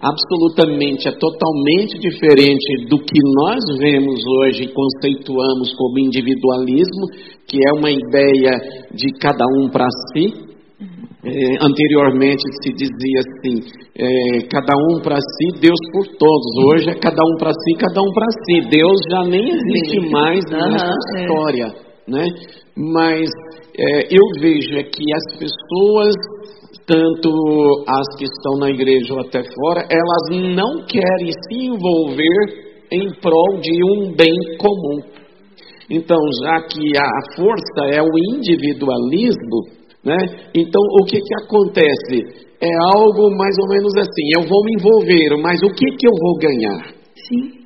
[0.00, 7.06] absolutamente é totalmente diferente do que nós vemos hoje e conceituamos como individualismo,
[7.46, 8.50] que é uma ideia
[8.94, 10.50] de cada um para si.
[11.22, 13.60] É, anteriormente se dizia assim:
[13.94, 16.50] é, cada um para si, Deus por todos.
[16.72, 18.70] Hoje é cada um para si, cada um para si.
[18.70, 21.74] Deus já nem existe mais na nossa história,
[22.08, 22.24] né?
[22.74, 23.28] Mas
[23.78, 26.14] é, eu vejo é que as pessoas,
[26.90, 27.30] tanto
[27.86, 33.60] as que estão na igreja ou até fora, elas não querem se envolver em prol
[33.60, 35.00] de um bem comum.
[35.88, 40.16] Então, já que a força é o individualismo, né?
[40.52, 42.48] Então, o que, que acontece?
[42.60, 46.12] É algo mais ou menos assim: eu vou me envolver, mas o que, que eu
[46.20, 46.94] vou ganhar?
[47.28, 47.59] Sim.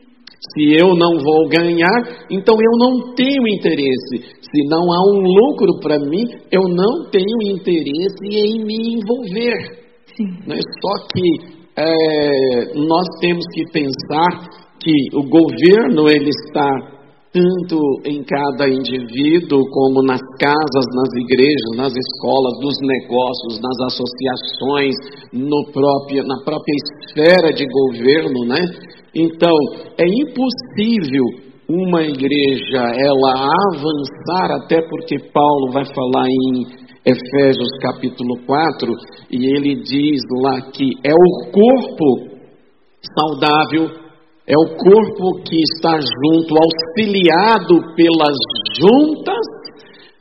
[0.53, 4.35] Se eu não vou ganhar, então eu não tenho interesse.
[4.41, 9.85] Se não há um lucro para mim, eu não tenho interesse em me envolver.
[10.17, 10.27] Sim.
[10.47, 10.57] Né?
[10.57, 14.49] Só que é, nós temos que pensar
[14.81, 16.95] que o governo ele está
[17.33, 24.95] tanto em cada indivíduo como nas casas, nas igrejas, nas escolas, nos negócios, nas associações,
[25.33, 28.61] no próprio, na própria esfera de governo, né?
[29.15, 29.55] Então,
[29.99, 31.25] é impossível
[31.69, 38.93] uma igreja ela avançar, até porque Paulo vai falar em Efésios capítulo 4,
[39.31, 42.35] e ele diz lá que é o corpo
[43.19, 43.91] saudável,
[44.47, 48.37] é o corpo que está junto, auxiliado pelas
[48.79, 49.54] juntas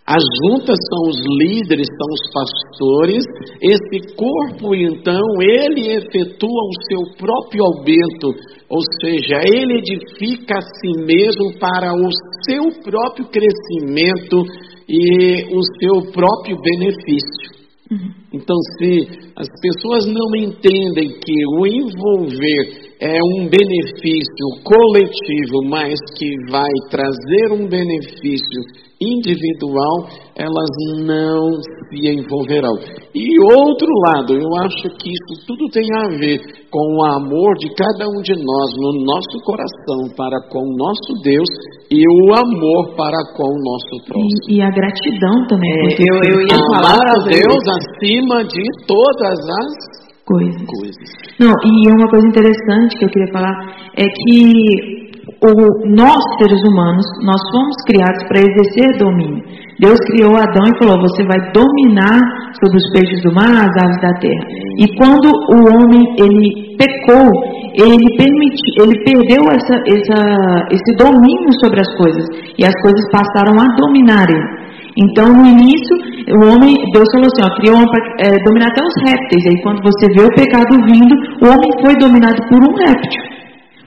[0.05, 3.23] as juntas são os líderes, são os pastores.
[3.61, 8.27] Esse corpo, então, ele efetua o seu próprio aumento,
[8.69, 12.09] ou seja, ele edifica a si mesmo para o
[12.45, 14.43] seu próprio crescimento
[14.89, 17.63] e o seu próprio benefício.
[17.89, 18.11] Uhum.
[18.33, 26.29] Então, se as pessoas não entendem que o envolver é um benefício coletivo, mas que
[26.49, 28.61] vai trazer um benefício
[29.01, 30.71] individual, elas
[31.03, 32.79] não se envolverão.
[33.13, 33.27] E
[33.59, 36.39] outro lado, eu acho que isso tudo tem a ver
[36.71, 41.11] com o amor de cada um de nós no nosso coração para com o nosso
[41.23, 41.49] Deus
[41.91, 44.47] e o amor para com o nosso próximo.
[44.47, 45.69] E, e a gratidão também.
[45.69, 50.61] É, eu, eu ia falar a Deus acima de todas as coisas.
[50.65, 51.09] coisas.
[51.39, 53.53] Não, e uma coisa interessante que eu queria falar
[53.97, 55.03] é que
[55.43, 55.51] o,
[55.95, 59.43] nós, seres humanos, nós fomos criados para exercer domínio.
[59.79, 62.19] Deus criou Adão e falou: Você vai dominar
[62.61, 64.45] sobre os peixes do mar, as aves da terra.
[64.79, 67.27] E quando o homem ele pecou,
[67.75, 72.25] ele permitiu, ele perdeu essa, essa, esse domínio sobre as coisas
[72.57, 74.63] e as coisas passaram a dominar ele.
[74.95, 75.97] Então, no início,
[76.31, 79.43] o homem, Deus falou assim, ó, criou para é, dominar até os répteis.
[79.47, 83.33] Aí, quando você vê o pecado vindo, o homem foi dominado por um réptil.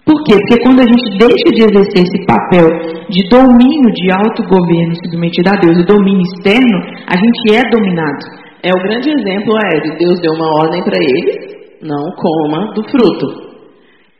[0.07, 0.37] Por quê?
[0.39, 2.69] Porque quando a gente deixa de exercer esse papel
[3.11, 6.79] de domínio, de autogoverno submetido a Deus, o domínio externo,
[7.11, 8.47] a gente é dominado.
[8.63, 11.37] É o grande exemplo é de Deus deu uma ordem para eles,
[11.83, 13.47] não coma do fruto.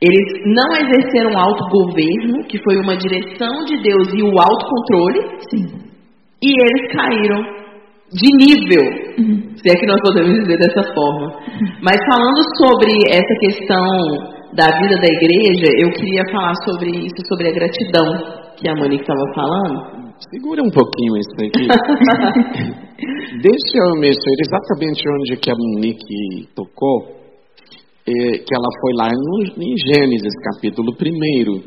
[0.01, 5.21] Eles não exerceram autogoverno, que foi uma direção de Deus e o autocontrole.
[5.49, 5.65] Sim.
[6.43, 7.66] E eles caíram
[8.13, 8.83] de nível,
[9.19, 9.55] Uhum.
[9.57, 11.27] se é que nós podemos dizer dessa forma.
[11.81, 13.83] Mas falando sobre essa questão
[14.53, 18.05] da vida da igreja, eu queria falar sobre isso, sobre a gratidão
[18.55, 20.07] que a Monique estava falando.
[20.31, 21.67] Segura um pouquinho isso aqui.
[23.41, 27.03] Deixa eu mexer exatamente onde que a Monique tocou,
[28.07, 31.61] é, que ela foi lá no, em Gênesis, capítulo 1.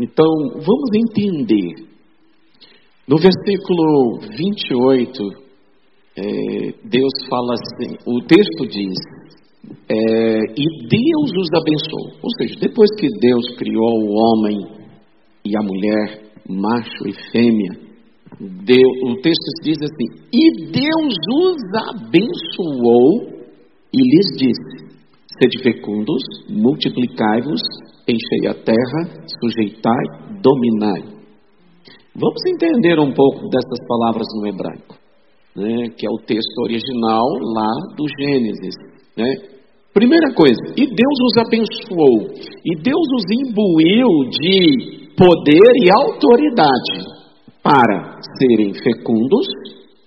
[0.00, 1.86] Então, vamos entender.
[3.08, 5.43] No versículo 28,
[6.16, 8.94] é, Deus fala assim, o texto diz,
[9.88, 12.20] é, e Deus os abençoou.
[12.22, 14.58] Ou seja, depois que Deus criou o homem
[15.44, 17.84] e a mulher, macho e fêmea,
[18.40, 21.56] o texto diz assim: E Deus os
[21.88, 23.34] abençoou
[23.92, 24.84] e lhes disse:
[25.38, 27.60] Sede fecundos, multiplicai-vos,
[28.08, 31.14] enchei a terra, sujeitai, dominai.
[32.16, 34.96] Vamos entender um pouco dessas palavras no hebraico,
[35.56, 38.74] né, que é o texto original lá do Gênesis.
[39.16, 39.26] Né?
[39.92, 42.34] Primeira coisa, e Deus os abençoou,
[42.64, 47.14] e Deus os imbuiu de poder e autoridade
[47.62, 49.46] para serem fecundos,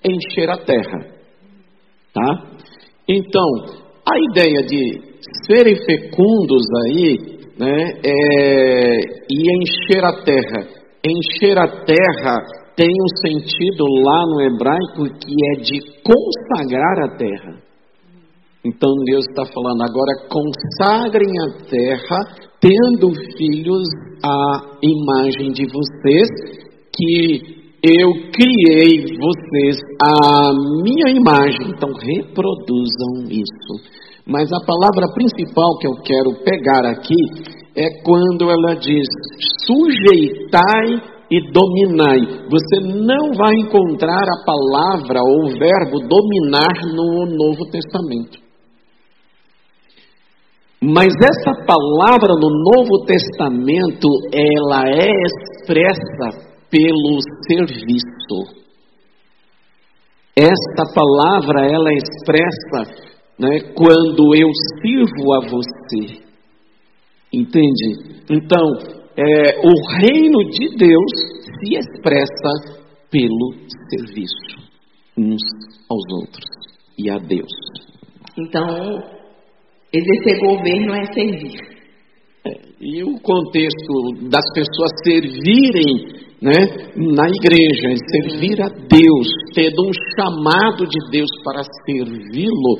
[0.04, 1.18] encher a terra.
[2.14, 2.58] Tá?
[3.08, 3.50] Então,
[4.06, 5.02] a ideia de
[5.48, 7.18] serem fecundos aí,
[7.58, 10.68] né, é, e encher a terra.
[11.06, 12.40] Encher a terra
[12.78, 17.58] tem um sentido lá no hebraico que é de consagrar a terra.
[18.64, 22.18] Então Deus está falando agora consagrem a terra,
[22.62, 23.88] tendo filhos
[24.24, 26.28] à imagem de vocês,
[26.94, 30.52] que eu criei vocês à
[30.84, 31.72] minha imagem.
[31.76, 33.98] Então reproduzam isso.
[34.28, 37.16] Mas a palavra principal que eu quero pegar aqui
[37.76, 39.08] é quando ela diz
[39.66, 42.48] sujeitai e dominai.
[42.50, 48.40] Você não vai encontrar a palavra ou o verbo dominar no Novo Testamento.
[50.82, 58.66] Mas essa palavra no Novo Testamento, ela é expressa pelo serviço.
[60.36, 63.08] Esta palavra, ela é expressa
[63.40, 64.50] né, quando eu
[64.80, 66.22] sirvo a você.
[67.34, 68.22] Entende?
[68.30, 71.12] Então, é, o reino de Deus
[71.60, 72.78] se expressa
[73.10, 73.54] pelo
[73.90, 74.68] serviço
[75.18, 75.42] uns
[75.90, 76.46] aos outros
[77.00, 77.52] e a Deus.
[78.38, 78.68] Então,
[79.92, 81.60] exercer governo é servir.
[82.46, 86.54] É, e o contexto das pessoas servirem né,
[86.96, 92.78] na igreja, servir a Deus, tendo um chamado de Deus para servi-lo,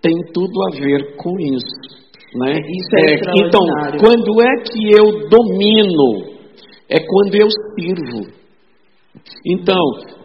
[0.00, 2.03] tem tudo a ver com isso.
[2.34, 2.52] Né?
[2.58, 4.00] Isso é então, extraordinário.
[4.00, 6.34] quando é que eu domino?
[6.88, 8.32] É quando eu sirvo.
[9.46, 9.80] Então,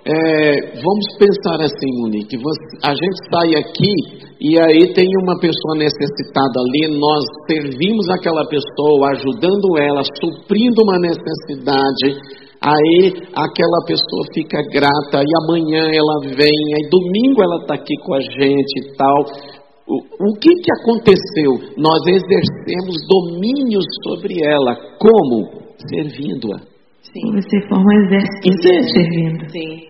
[0.06, 2.36] é, vamos pensar assim, Monique.
[2.38, 3.94] você- a gente sai aqui
[4.42, 10.98] e aí tem uma pessoa necessitada ali, nós servimos aquela pessoa, ajudando ela, suprindo uma
[11.00, 12.40] necessidade.
[12.62, 18.16] Aí aquela pessoa fica grata e amanhã ela vem, aí domingo ela está aqui com
[18.16, 19.59] a gente e tal.
[19.90, 21.74] O, o que, que aconteceu?
[21.76, 24.76] Nós exercemos domínio sobre ela.
[25.00, 25.74] Como?
[25.90, 26.60] Servindo-a.
[27.02, 27.32] Sim.
[27.34, 29.50] Você forma um exército servindo.
[29.50, 29.90] Sim.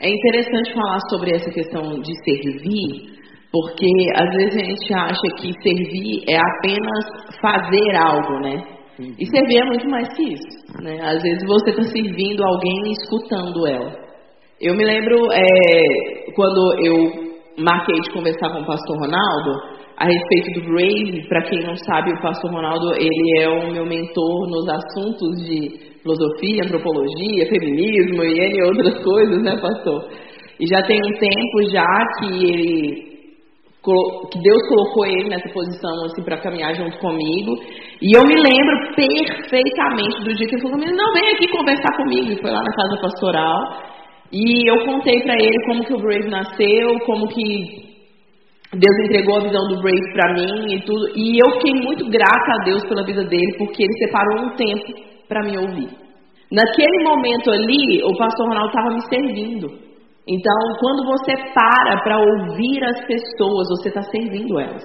[0.00, 3.18] É interessante falar sobre essa questão de servir,
[3.50, 8.62] porque às vezes a gente acha que servir é apenas fazer algo, né?
[9.00, 11.00] E servir é muito mais que isso, né?
[11.02, 13.92] Às vezes você está servindo alguém e escutando ela.
[14.60, 17.27] Eu me lembro é, quando eu
[17.58, 21.28] marquei de conversar com o pastor Ronaldo a respeito do Brave.
[21.28, 25.88] Para quem não sabe, o pastor Ronaldo ele é o meu mentor nos assuntos de
[26.02, 30.08] filosofia, antropologia, feminismo e N outras coisas, né, pastor?
[30.60, 31.86] E já tem um tempo já
[32.18, 33.08] que ele
[34.30, 37.56] que Deus colocou ele nessa posição assim para caminhar junto comigo.
[38.02, 42.32] E eu me lembro perfeitamente do dia que ele falou não, vem aqui conversar comigo.
[42.32, 43.97] E foi lá na casa pastoral.
[44.32, 47.88] E eu contei para ele como que o Brave nasceu, como que
[48.74, 51.08] Deus entregou a visão do Brave para mim e tudo.
[51.16, 54.92] E eu fiquei muito grata a Deus pela vida dele, porque ele separou um tempo
[55.26, 55.88] para me ouvir.
[56.52, 59.68] Naquele momento ali, o pastor Ronaldo estava me servindo.
[60.26, 64.82] Então, quando você para para ouvir as pessoas, você está servindo elas.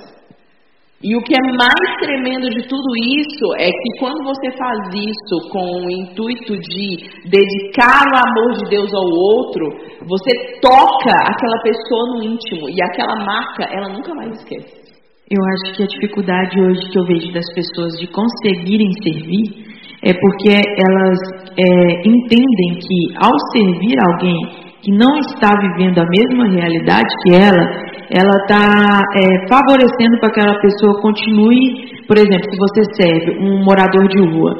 [1.04, 5.50] E o que é mais tremendo de tudo isso é que quando você faz isso
[5.52, 9.68] com o intuito de dedicar o amor de Deus ao outro,
[10.08, 10.32] você
[10.62, 14.82] toca aquela pessoa no íntimo e aquela marca ela nunca mais esquece.
[15.30, 19.74] Eu acho que a dificuldade hoje que eu vejo das pessoas de conseguirem servir
[20.04, 21.20] é porque elas
[21.58, 27.64] é, entendem que ao servir alguém que não está vivendo a mesma realidade que ela,
[28.12, 33.64] ela está é, favorecendo para que aquela pessoa continue, por exemplo, se você serve um
[33.64, 34.52] morador de rua,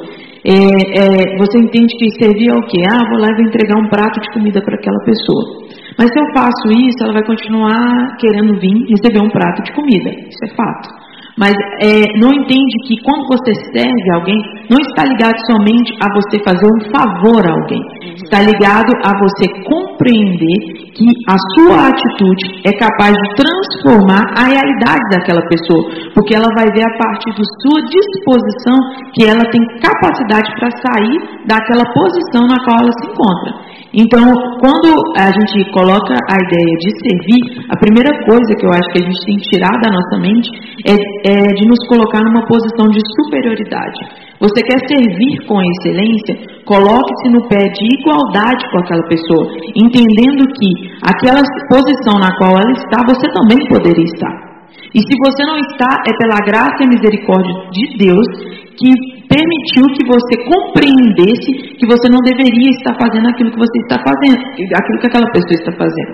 [0.44, 2.80] é, é, você entende que servir é o quê?
[2.88, 5.64] Ah, vou lá e vou entregar um prato de comida para aquela pessoa.
[5.96, 10.10] Mas se eu faço isso, ela vai continuar querendo vir receber um prato de comida.
[10.28, 10.88] Isso é fato.
[11.36, 14.38] Mas é, não entende que quando você serve alguém,
[14.70, 17.82] não está ligado somente a você fazer um favor a alguém.
[18.14, 25.02] Está ligado a você compreender que a sua atitude é capaz de transformar a realidade
[25.10, 25.82] daquela pessoa.
[26.14, 28.78] Porque ela vai ver a partir da sua disposição
[29.12, 33.63] que ela tem capacidade para sair daquela posição na qual ela se encontra.
[33.94, 34.26] Então,
[34.58, 38.98] quando a gente coloca a ideia de servir, a primeira coisa que eu acho que
[38.98, 40.50] a gente tem que tirar da nossa mente
[40.82, 40.94] é,
[41.30, 44.02] é de nos colocar numa posição de superioridade.
[44.40, 46.34] Você quer servir com excelência?
[46.66, 49.46] Coloque-se no pé de igualdade com aquela pessoa,
[49.78, 50.70] entendendo que
[51.06, 51.40] aquela
[51.70, 54.54] posição na qual ela está, você também poderia estar.
[54.90, 58.26] E se você não está, é pela graça e misericórdia de Deus
[58.74, 63.98] que permitiu que você compreendesse que você não deveria estar fazendo aquilo que você está
[64.02, 66.12] fazendo, aquilo que aquela pessoa está fazendo.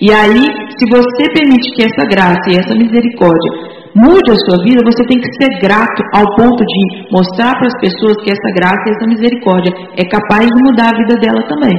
[0.00, 0.44] E aí,
[0.76, 5.18] se você permite que essa graça e essa misericórdia mude a sua vida, você tem
[5.18, 9.06] que ser grato ao ponto de mostrar para as pessoas que essa graça e essa
[9.08, 11.76] misericórdia é capaz de mudar a vida dela também.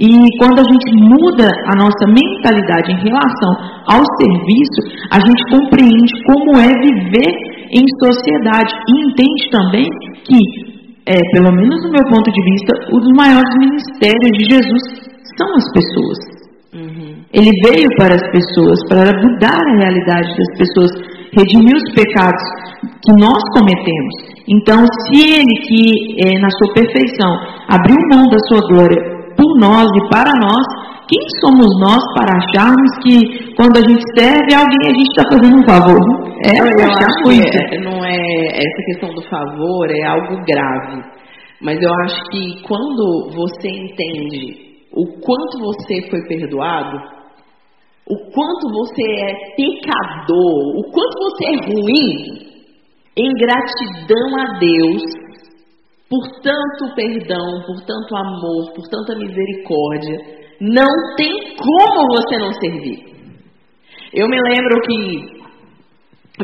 [0.00, 0.08] E
[0.40, 3.52] quando a gente muda a nossa mentalidade em relação
[3.84, 4.80] ao serviço,
[5.12, 9.86] a gente compreende como é viver em sociedade e entende também
[10.24, 10.38] que,
[11.06, 14.82] é, pelo menos do meu ponto de vista, dos maiores ministérios de Jesus
[15.38, 16.18] são as pessoas.
[16.74, 17.10] Uhum.
[17.32, 20.90] Ele veio para as pessoas, para mudar a realidade das pessoas,
[21.32, 22.42] redimir os pecados
[23.04, 24.14] que nós cometemos.
[24.48, 27.30] Então, se ele, que é, na sua perfeição,
[27.68, 28.98] abriu mão da sua glória
[29.36, 34.54] por nós e para nós, quem somos nós para acharmos que quando a gente serve
[34.54, 35.98] alguém a gente está fazendo um favor?
[36.46, 38.16] É, eu, eu acho que é, não é
[38.54, 41.02] essa questão do favor é algo grave,
[41.60, 46.96] mas eu acho que quando você entende o quanto você foi perdoado,
[48.08, 52.50] o quanto você é pecador, o quanto você é ruim,
[53.16, 55.02] em gratidão a Deus
[56.08, 63.10] por tanto perdão, por tanto amor, por tanta misericórdia, não tem como você não servir.
[64.12, 65.40] Eu me lembro que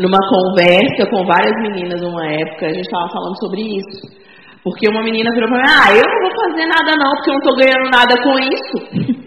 [0.01, 4.27] numa conversa com várias meninas numa época, a gente estava falando sobre isso.
[4.63, 7.35] Porque uma menina virou para mim, ah, eu não vou fazer nada não, porque eu
[7.35, 9.27] não estou ganhando nada com isso.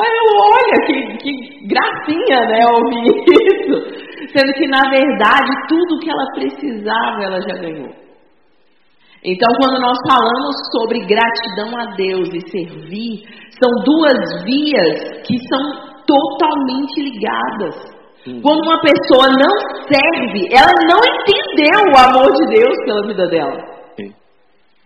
[0.00, 3.10] Aí eu, olha, que, que gracinha, né, ouvir
[3.50, 4.08] isso.
[4.32, 8.07] Sendo que, na verdade, tudo que ela precisava, ela já ganhou.
[9.24, 13.24] Então, quando nós falamos sobre gratidão a Deus e servir,
[13.58, 17.98] são duas vias que são totalmente ligadas.
[18.26, 18.40] Hum.
[18.42, 19.54] Quando uma pessoa não
[19.86, 23.60] serve, ela não entendeu o amor de Deus pela vida dela.
[23.96, 24.12] Sim.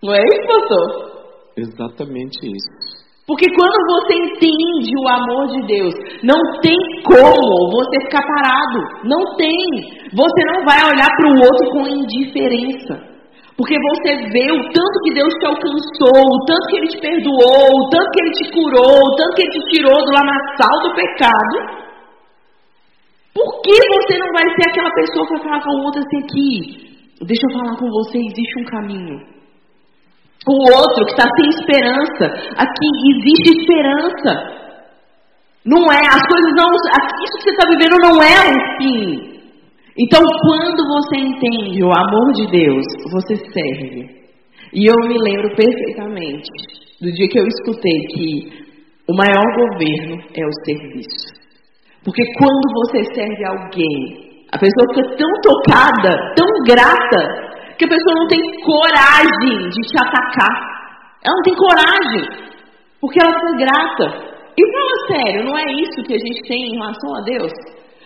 [0.01, 1.13] Não é isso, pastor?
[1.57, 3.03] Exatamente isso.
[3.25, 9.07] Porque quando você entende o amor de Deus, não tem como você ficar parado.
[9.07, 9.55] Não tem.
[10.11, 13.12] Você não vai olhar para o outro com indiferença.
[13.55, 17.69] Porque você vê o tanto que Deus te alcançou, o tanto que Ele te perdoou,
[17.69, 20.95] o tanto que Ele te curou, o tanto que Ele te tirou do lamaçal do
[20.95, 21.83] pecado.
[23.33, 26.17] Por que você não vai ser aquela pessoa que vai falar com a outra assim
[26.23, 26.93] aqui?
[27.25, 29.19] Deixa eu falar com você, existe um caminho.
[30.47, 32.25] O outro que está sem esperança,
[32.57, 34.63] aqui existe esperança.
[35.65, 39.32] Não é, as coisas não, isso que você está vivendo não é um fim.
[39.97, 44.23] Então, quando você entende o amor de Deus, você serve.
[44.73, 46.49] E eu me lembro perfeitamente
[46.99, 48.63] do dia que eu escutei que
[49.07, 51.33] o maior governo é o serviço.
[52.03, 58.15] Porque quando você serve alguém, a pessoa fica tão tocada, tão grata, que a pessoa
[58.15, 60.73] não tem coragem de te atacar.
[61.23, 62.53] Ela não tem coragem,
[62.99, 64.33] porque ela fica grata.
[64.57, 67.51] E fala sério, não é isso que a gente tem em relação a Deus?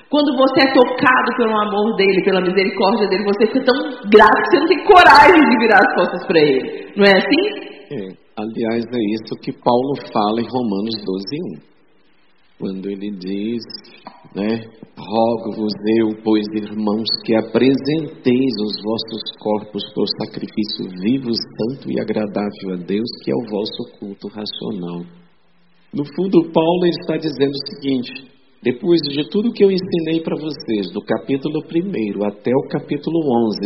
[0.09, 3.75] Quando você é tocado pelo amor dele, pela misericórdia dele, você fica tão
[4.09, 6.93] grato que você não tem coragem de virar as costas para ele.
[6.95, 7.43] Não é assim?
[7.91, 11.77] É, aliás, é isso que Paulo fala em Romanos 12, 1
[12.59, 13.61] quando ele diz,
[14.35, 14.65] né,
[14.97, 22.73] rogo-vos eu, pois irmãos, que apresenteis os vossos corpos por sacrifício vivo, santo e agradável
[22.73, 25.05] a Deus, que é o vosso culto racional.
[25.93, 28.11] No fundo, Paulo está dizendo o seguinte:
[28.67, 33.59] depois de tudo que eu ensinei para vocês, do capítulo 1 até o capítulo 11,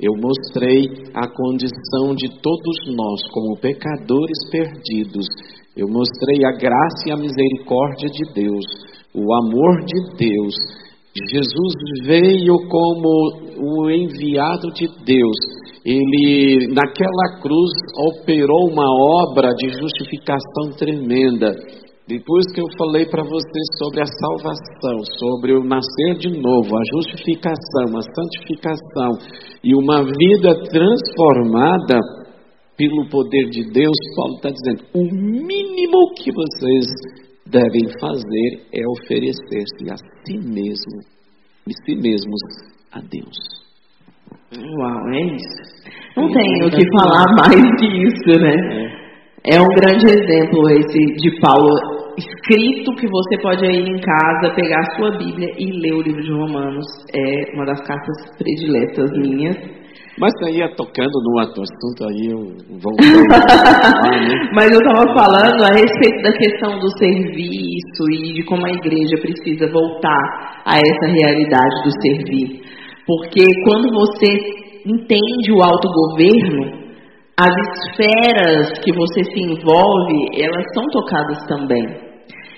[0.00, 0.80] eu mostrei
[1.12, 5.26] a condição de todos nós como pecadores perdidos,
[5.76, 8.64] eu mostrei a graça e a misericórdia de Deus,
[9.14, 10.54] o amor de Deus.
[11.30, 11.74] Jesus
[12.06, 15.36] veio como o enviado de Deus.
[15.84, 17.70] Ele, naquela cruz,
[18.08, 18.88] operou uma
[19.22, 21.54] obra de justificação tremenda.
[22.08, 26.82] Depois que eu falei para vocês sobre a salvação, sobre o nascer de novo, a
[26.94, 29.18] justificação, a santificação
[29.64, 31.98] e uma vida transformada,
[32.76, 36.86] pelo poder de Deus, Paulo está dizendo: o mínimo que vocês
[37.46, 41.00] devem fazer é oferecer-se a si mesmo,
[41.66, 42.40] e si mesmos
[42.92, 43.36] a Deus.
[44.52, 45.66] Uau, é isso.
[46.16, 48.54] Não tenho o que falar mais que isso, né?
[48.54, 48.95] É.
[49.48, 51.70] é um grande exemplo esse de Paulo
[52.18, 56.20] escrito que você pode ir em casa, pegar a sua Bíblia e ler o livro
[56.20, 56.86] de Romanos.
[57.14, 59.56] É uma das cartas prediletas minhas.
[60.18, 62.40] Mas aí tocando no assunto aí eu
[62.80, 62.96] vou.
[62.98, 64.50] né?
[64.52, 69.16] Mas eu estava falando a respeito da questão do serviço e de como a igreja
[69.20, 72.62] precisa voltar a essa realidade do servir.
[73.06, 74.26] Porque quando você
[74.86, 76.75] entende o autogoverno,
[77.38, 81.84] as esferas que você se envolve, elas são tocadas também.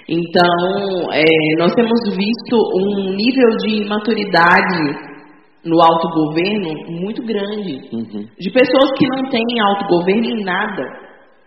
[0.08, 1.24] Então, é,
[1.58, 5.08] nós temos visto um nível de maturidade
[5.64, 7.80] no autogoverno muito grande.
[7.92, 8.24] Uhum.
[8.38, 10.82] De pessoas que não têm autogoverno em nada.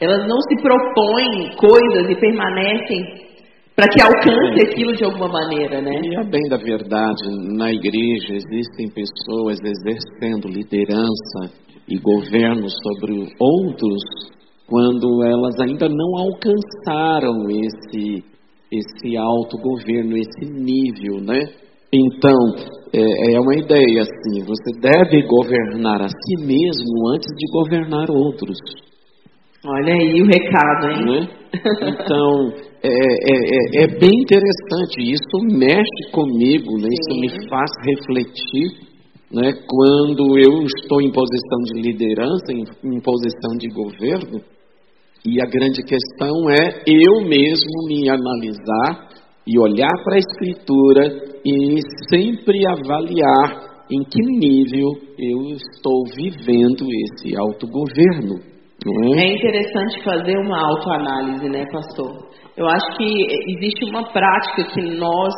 [0.02, 3.32] Elas não se propõem coisas e permanecem
[3.76, 5.92] para que alcance aquilo de alguma maneira, né?
[6.04, 7.24] E a bem da verdade,
[7.56, 14.02] na igreja existem pessoas exercendo liderança e governo sobre outros
[14.68, 18.24] quando elas ainda não alcançaram esse
[18.72, 21.42] esse autogoverno, esse nível, né?
[21.94, 22.56] Então,
[22.94, 28.58] é, é uma ideia assim: você deve governar a si mesmo antes de governar outros.
[29.66, 31.06] Olha aí o recado, hein?
[31.06, 31.28] Né?
[31.84, 35.02] Então, é, é, é, é, bem interessante.
[35.02, 36.88] Isso mexe comigo, né?
[36.90, 38.91] isso me faz refletir.
[39.34, 39.54] Né?
[39.68, 44.42] Quando eu estou em posição de liderança, em, em posição de governo,
[45.26, 49.08] e a grande questão é eu mesmo me analisar
[49.48, 51.04] e olhar para a Escritura
[51.46, 51.78] e
[52.10, 58.52] sempre avaliar em que nível eu estou vivendo esse autogoverno.
[58.84, 59.22] É?
[59.22, 59.36] é?
[59.36, 62.30] interessante fazer uma autoanálise, né, pastor?
[62.58, 63.28] Eu acho que
[63.58, 65.34] existe uma prática que nós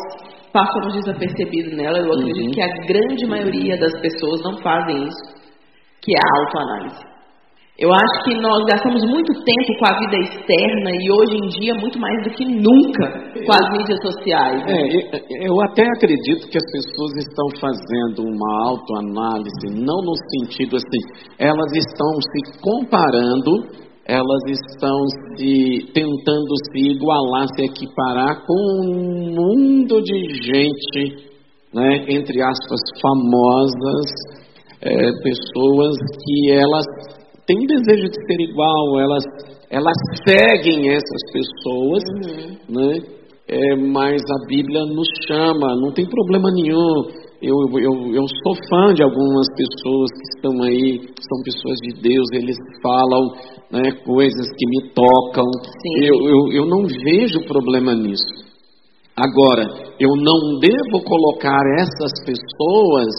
[0.53, 2.51] passamos desapercebido nela, eu acredito uhum.
[2.51, 5.35] que a grande maioria das pessoas não fazem isso,
[6.01, 7.13] que é a autoanálise.
[7.79, 11.73] Eu acho que nós gastamos muito tempo com a vida externa e hoje em dia
[11.73, 14.63] muito mais do que nunca com as mídias sociais.
[14.63, 14.77] Né?
[15.11, 21.33] É, eu até acredito que as pessoas estão fazendo uma autoanálise, não no sentido assim,
[21.39, 23.51] elas estão se comparando,
[24.05, 25.05] elas estão
[25.37, 31.31] se tentando se igualar, se equiparar com um mundo de gente,
[31.73, 34.11] né, entre aspas, famosas,
[34.81, 36.85] é, pessoas que elas
[37.47, 39.23] têm desejo de ser igual, elas,
[39.69, 39.97] elas
[40.27, 42.75] seguem essas pessoas, uhum.
[42.75, 42.99] né?
[43.47, 47.22] É, mas a Bíblia nos chama, não tem problema nenhum.
[47.43, 52.01] Eu, eu, eu sou fã de algumas pessoas que estão aí, que são pessoas de
[52.01, 53.33] Deus, eles falam
[53.69, 55.43] né, coisas que me tocam.
[56.01, 58.23] Eu, eu, eu não vejo problema nisso.
[59.17, 59.67] Agora,
[59.99, 63.13] eu não devo colocar essas pessoas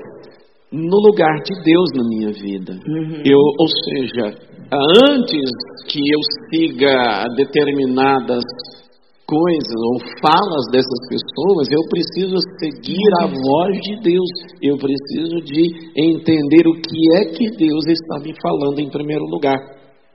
[0.73, 2.73] no lugar de Deus na minha vida.
[2.89, 3.23] Uhum.
[3.27, 4.39] Eu, ou seja,
[5.07, 5.51] antes
[5.87, 8.43] que eu siga determinadas
[9.27, 14.31] coisas ou falas dessas pessoas, eu preciso seguir a voz de Deus.
[14.63, 15.63] Eu preciso de
[15.97, 19.59] entender o que é que Deus está me falando em primeiro lugar.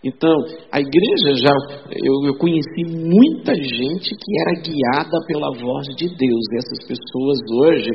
[0.03, 0.33] Então,
[0.71, 1.53] a igreja já,
[1.91, 6.43] eu, eu conheci muita gente que era guiada pela voz de Deus.
[6.51, 7.89] E essas pessoas hoje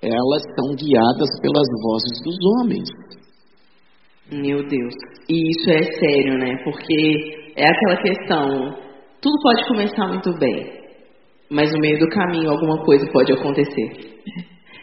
[0.00, 2.88] elas são guiadas pelas vozes dos homens.
[4.30, 4.94] Meu Deus.
[5.28, 6.54] E isso é sério, né?
[6.62, 8.87] Porque é aquela questão,
[9.20, 10.78] tudo pode começar muito bem.
[11.50, 14.18] mas no meio do caminho alguma coisa pode acontecer.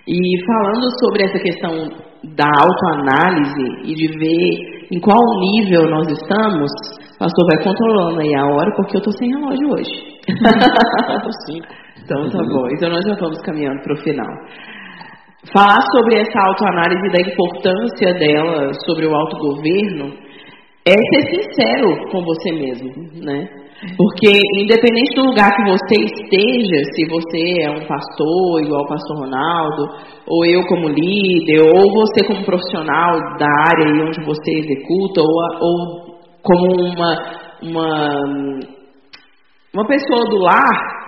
[0.08, 1.90] E falando sobre essa questão
[2.36, 6.72] da autoanálise e de ver em qual nível nós estamos,
[7.16, 9.92] o pastor vai controlando aí a hora, porque eu estou sem relógio hoje.
[12.04, 12.68] então tá bom.
[12.74, 14.34] Então nós já vamos caminhando para o final.
[15.54, 20.14] Falar sobre essa autoanálise da importância dela sobre o autogoverno
[20.88, 22.92] é ser sincero com você mesmo,
[23.24, 23.65] né?
[23.98, 29.20] Porque independente do lugar que você esteja, se você é um pastor igual o pastor
[29.20, 29.84] Ronaldo,
[30.28, 35.28] ou eu como líder, ou você como profissional da área onde você executa, ou,
[35.62, 37.16] ou como uma,
[37.62, 38.24] uma,
[39.74, 41.05] uma pessoa do lar,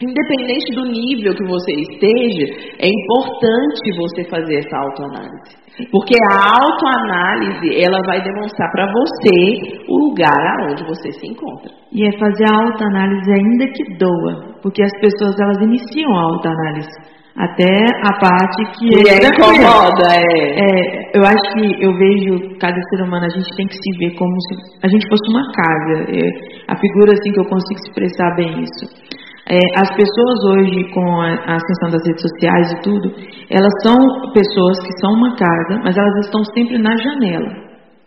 [0.00, 2.46] Independente do nível que você esteja,
[2.78, 5.58] é importante você fazer essa autoanálise.
[5.90, 11.70] Porque a autoanálise, ela vai demonstrar para você o lugar aonde você se encontra.
[11.92, 17.18] E é fazer a autoanálise ainda que doa, porque as pessoas elas iniciam a autoanálise
[17.38, 17.70] até
[18.02, 20.58] a parte que e é incomoda, é.
[20.58, 21.18] é.
[21.18, 24.34] Eu acho que eu vejo cada ser humano, a gente tem que se ver como
[24.42, 26.10] se a gente fosse uma casa.
[26.10, 29.18] É, a figura assim que eu consigo expressar bem isso.
[29.50, 33.08] É, as pessoas hoje, com a ascensão das redes sociais e tudo,
[33.48, 33.96] elas são
[34.34, 37.48] pessoas que são uma casa, mas elas estão sempre na janela,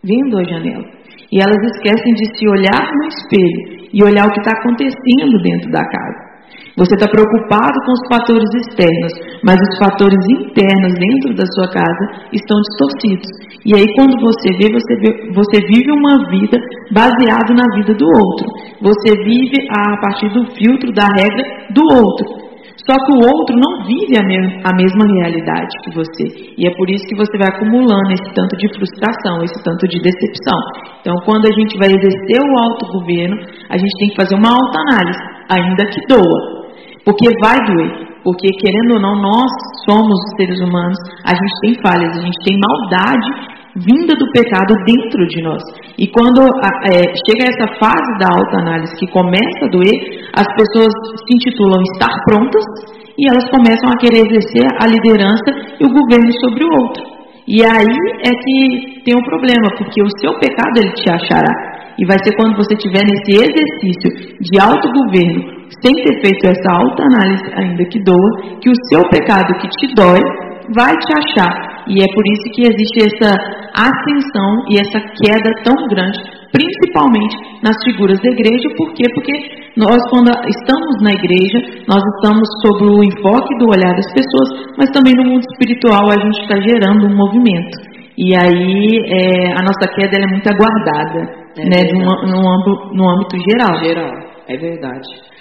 [0.04, 0.84] vendo a janela.
[1.32, 5.70] E elas esquecem de se olhar no espelho e olhar o que está acontecendo dentro
[5.72, 6.31] da casa.
[6.76, 9.12] Você está preocupado com os fatores externos,
[9.44, 13.28] mas os fatores internos dentro da sua casa estão distorcidos.
[13.64, 16.58] E aí, quando você vê, você, vê, você vive uma vida
[16.90, 18.46] baseada na vida do outro.
[18.80, 22.52] Você vive a partir do filtro da regra do outro.
[22.82, 26.24] Só que o outro não vive a, me a, mesma realidade que você.
[26.58, 30.00] E é por isso que você vai acumulando esse tanto de frustração, esse tanto de
[30.00, 30.58] decepção.
[31.00, 33.36] Então, quando a gente vai exercer o autogoverno,
[33.70, 35.20] a gente tem que fazer uma autoanálise,
[35.52, 36.61] ainda que doa.
[37.04, 38.12] Porque vai doer.
[38.22, 39.50] Porque, querendo ou não, nós
[39.84, 40.96] somos seres humanos,
[41.26, 45.62] a gente tem falhas, a gente tem maldade vinda do pecado dentro de nós.
[45.98, 46.42] E quando
[46.92, 52.12] é, chega essa fase da autoanálise que começa a doer, as pessoas se intitulam estar
[52.26, 52.64] prontas
[53.18, 55.50] e elas começam a querer exercer a liderança
[55.80, 57.02] e o governo sobre o outro.
[57.48, 61.52] E aí é que tem um problema, porque o seu pecado ele te achará.
[61.98, 67.44] E vai ser quando você estiver nesse exercício de autogoverno, sem ter feito essa autoanálise,
[67.54, 70.20] ainda que doa, que o seu pecado que te dói
[70.74, 71.72] vai te achar.
[71.88, 73.34] E é por isso que existe essa
[73.74, 76.18] ascensão e essa queda tão grande,
[76.52, 78.68] principalmente nas figuras da igreja.
[78.76, 79.02] Por quê?
[79.14, 79.32] Porque
[79.76, 81.58] nós, quando estamos na igreja,
[81.88, 86.20] nós estamos sob o enfoque do olhar das pessoas, mas também no mundo espiritual a
[86.20, 87.92] gente está gerando um movimento.
[88.16, 93.08] E aí é, a nossa queda é muito aguardada, é né, no, no, âmbito, no
[93.08, 93.82] âmbito geral.
[93.82, 94.12] Geral,
[94.46, 95.31] é verdade.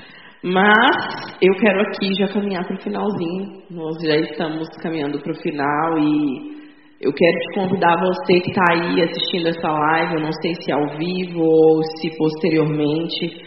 [0.43, 3.61] Mas eu quero aqui já caminhar para o finalzinho.
[3.69, 6.61] Nós já estamos caminhando para o final e
[6.99, 10.71] eu quero te convidar você que está aí assistindo essa live, eu não sei se
[10.71, 13.43] ao vivo ou se posteriormente,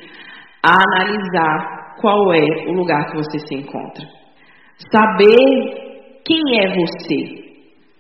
[0.65, 4.07] a analisar qual é o lugar que você se encontra.
[4.93, 7.45] Saber quem é você.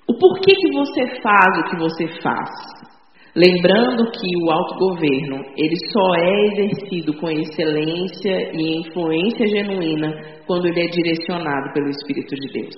[0.08, 2.50] O porquê que você faz o que você faz.
[3.36, 10.14] Lembrando que o autogoverno, ele só é exercido com excelência e influência genuína
[10.46, 12.74] quando ele é direcionado pelo Espírito de Deus.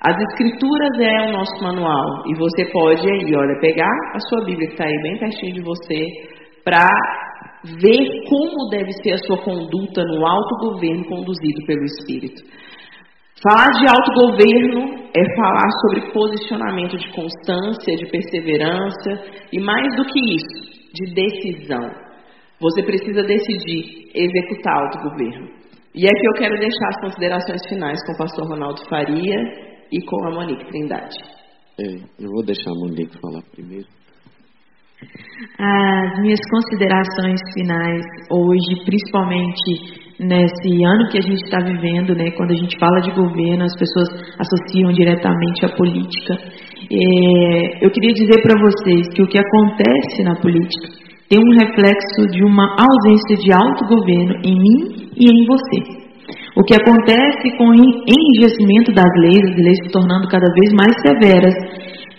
[0.00, 4.68] As Escrituras é o nosso manual e você pode aí, olha, pegar a sua Bíblia
[4.68, 6.06] que está aí bem pertinho de você
[6.64, 6.86] para
[7.64, 12.42] ver como deve ser a sua conduta no autogoverno conduzido pelo Espírito.
[13.42, 19.10] Falar de autogoverno é falar sobre posicionamento de constância, de perseverança
[19.50, 21.90] e mais do que isso, de decisão.
[22.60, 25.48] Você precisa decidir executar autogoverno.
[25.94, 29.36] E aqui eu quero deixar as considerações finais com o pastor Ronaldo Faria
[29.90, 31.16] e com a Monique Trindade.
[31.80, 33.86] É, eu vou deixar a Monique falar primeiro.
[35.58, 42.50] As minhas considerações finais hoje, principalmente nesse ano que a gente está vivendo, né, quando
[42.52, 44.08] a gente fala de governo, as pessoas
[44.38, 46.34] associam diretamente à política.
[46.92, 50.88] É, eu queria dizer para vocês que o que acontece na política
[51.30, 56.00] tem um reflexo de uma ausência de autogoverno em mim e em você.
[56.56, 60.92] O que acontece com o enrijecimento das leis, as leis se tornando cada vez mais
[61.00, 61.54] severas,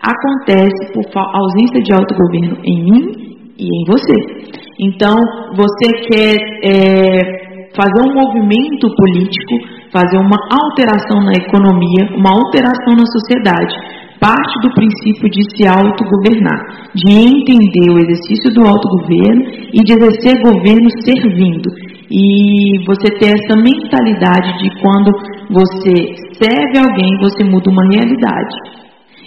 [0.01, 4.51] acontece por ausência de autogoverno em mim e em você.
[4.79, 5.15] Então,
[5.55, 7.40] você quer é,
[7.75, 9.55] fazer um movimento político,
[9.91, 13.75] fazer uma alteração na economia, uma alteração na sociedade,
[14.19, 20.41] parte do princípio de se autogovernar, de entender o exercício do autogoverno e de exercer
[20.43, 21.69] governo servindo.
[22.13, 25.11] e você ter essa mentalidade de quando
[25.49, 25.95] você
[26.35, 28.81] serve alguém, você muda uma realidade.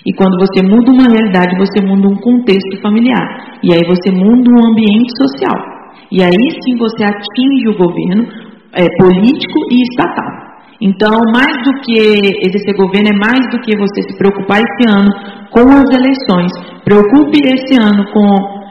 [0.04, 3.58] E quando você muda uma realidade, você muda um contexto familiar.
[3.62, 5.56] E aí você muda um ambiente social.
[6.10, 8.26] E aí sim você atinge o governo
[8.72, 10.44] é, político e estatal.
[10.80, 11.96] Então, mais do que
[12.44, 15.10] exercer governo, é mais do que você se preocupar esse ano
[15.50, 16.52] com as eleições.
[16.84, 18.64] Preocupe esse ano com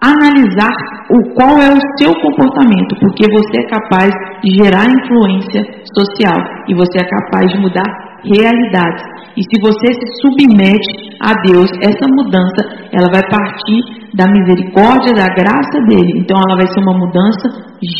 [0.00, 0.74] analisar
[1.10, 4.12] o qual é o seu comportamento, porque você é capaz
[4.42, 5.62] de gerar influência
[5.94, 6.38] social
[6.68, 7.86] e você é capaz de mudar
[8.24, 9.17] realidades.
[9.38, 13.78] E se você se submete a Deus, essa mudança ela vai partir
[14.12, 16.18] da misericórdia, da graça dele.
[16.18, 17.46] Então ela vai ser uma mudança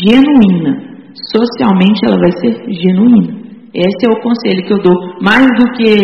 [0.03, 0.99] genuína.
[1.31, 3.39] Socialmente ela vai ser genuína.
[3.73, 5.95] Esse é o conselho que eu dou, mais do que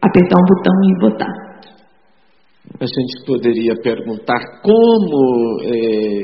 [0.00, 1.46] apertar um botão e votar
[2.78, 6.22] a gente poderia perguntar como é,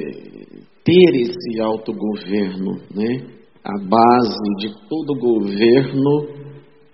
[0.85, 3.27] ter esse autogoverno, né?
[3.65, 6.42] A base de todo governo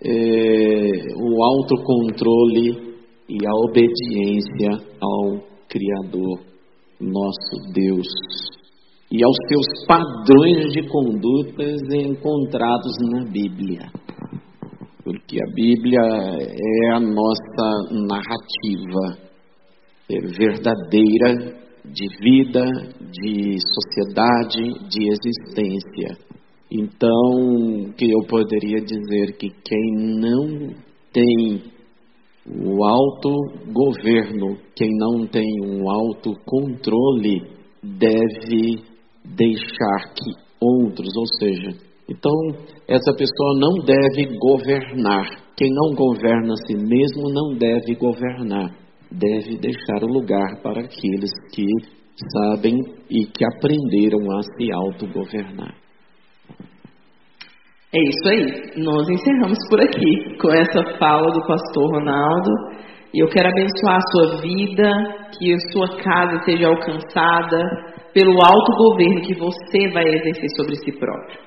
[0.05, 2.97] é o autocontrole
[3.29, 6.41] e a obediência ao Criador,
[7.01, 8.07] nosso Deus,
[9.11, 13.91] e aos seus padrões de condutas encontrados na Bíblia.
[15.05, 19.29] Porque a Bíblia é a nossa narrativa
[20.09, 22.65] verdadeira de vida,
[23.11, 26.28] de sociedade, de existência.
[26.71, 30.75] Então, que eu poderia dizer que quem não
[31.13, 31.63] tem
[32.47, 37.43] o autogoverno, quem não tem um autocontrole,
[37.83, 38.83] deve
[39.25, 41.71] deixar que outros, ou seja,
[42.09, 42.33] então
[42.89, 45.49] essa pessoa não deve governar.
[45.57, 51.31] Quem não governa a si mesmo não deve governar deve deixar o lugar para aqueles
[51.53, 51.65] que
[52.33, 52.75] sabem
[53.11, 55.75] e que aprenderam a se autogovernar.
[57.91, 58.85] É isso aí.
[58.85, 62.51] Nós encerramos por aqui com essa fala do pastor Ronaldo.
[63.15, 64.91] E eu quero abençoar a sua vida,
[65.33, 67.59] que a sua casa seja alcançada
[68.13, 71.39] pelo autogoverno que você vai exercer sobre si próprio.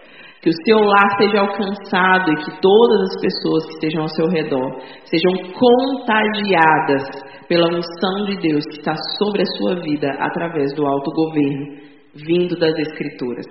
[0.42, 4.28] Que o seu lar seja alcançado e que todas as pessoas que estejam ao seu
[4.28, 7.04] redor sejam contagiadas
[7.48, 11.78] pela unção de Deus que está sobre a sua vida através do autogoverno
[12.16, 13.46] vindo das Escrituras.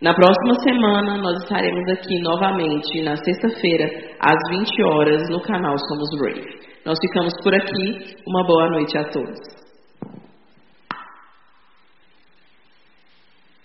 [0.00, 3.84] Na próxima semana nós estaremos aqui novamente na sexta-feira
[4.20, 6.46] às 20 horas no canal Somos Brave.
[6.86, 8.14] Nós ficamos por aqui.
[8.24, 9.67] Uma boa noite a todos.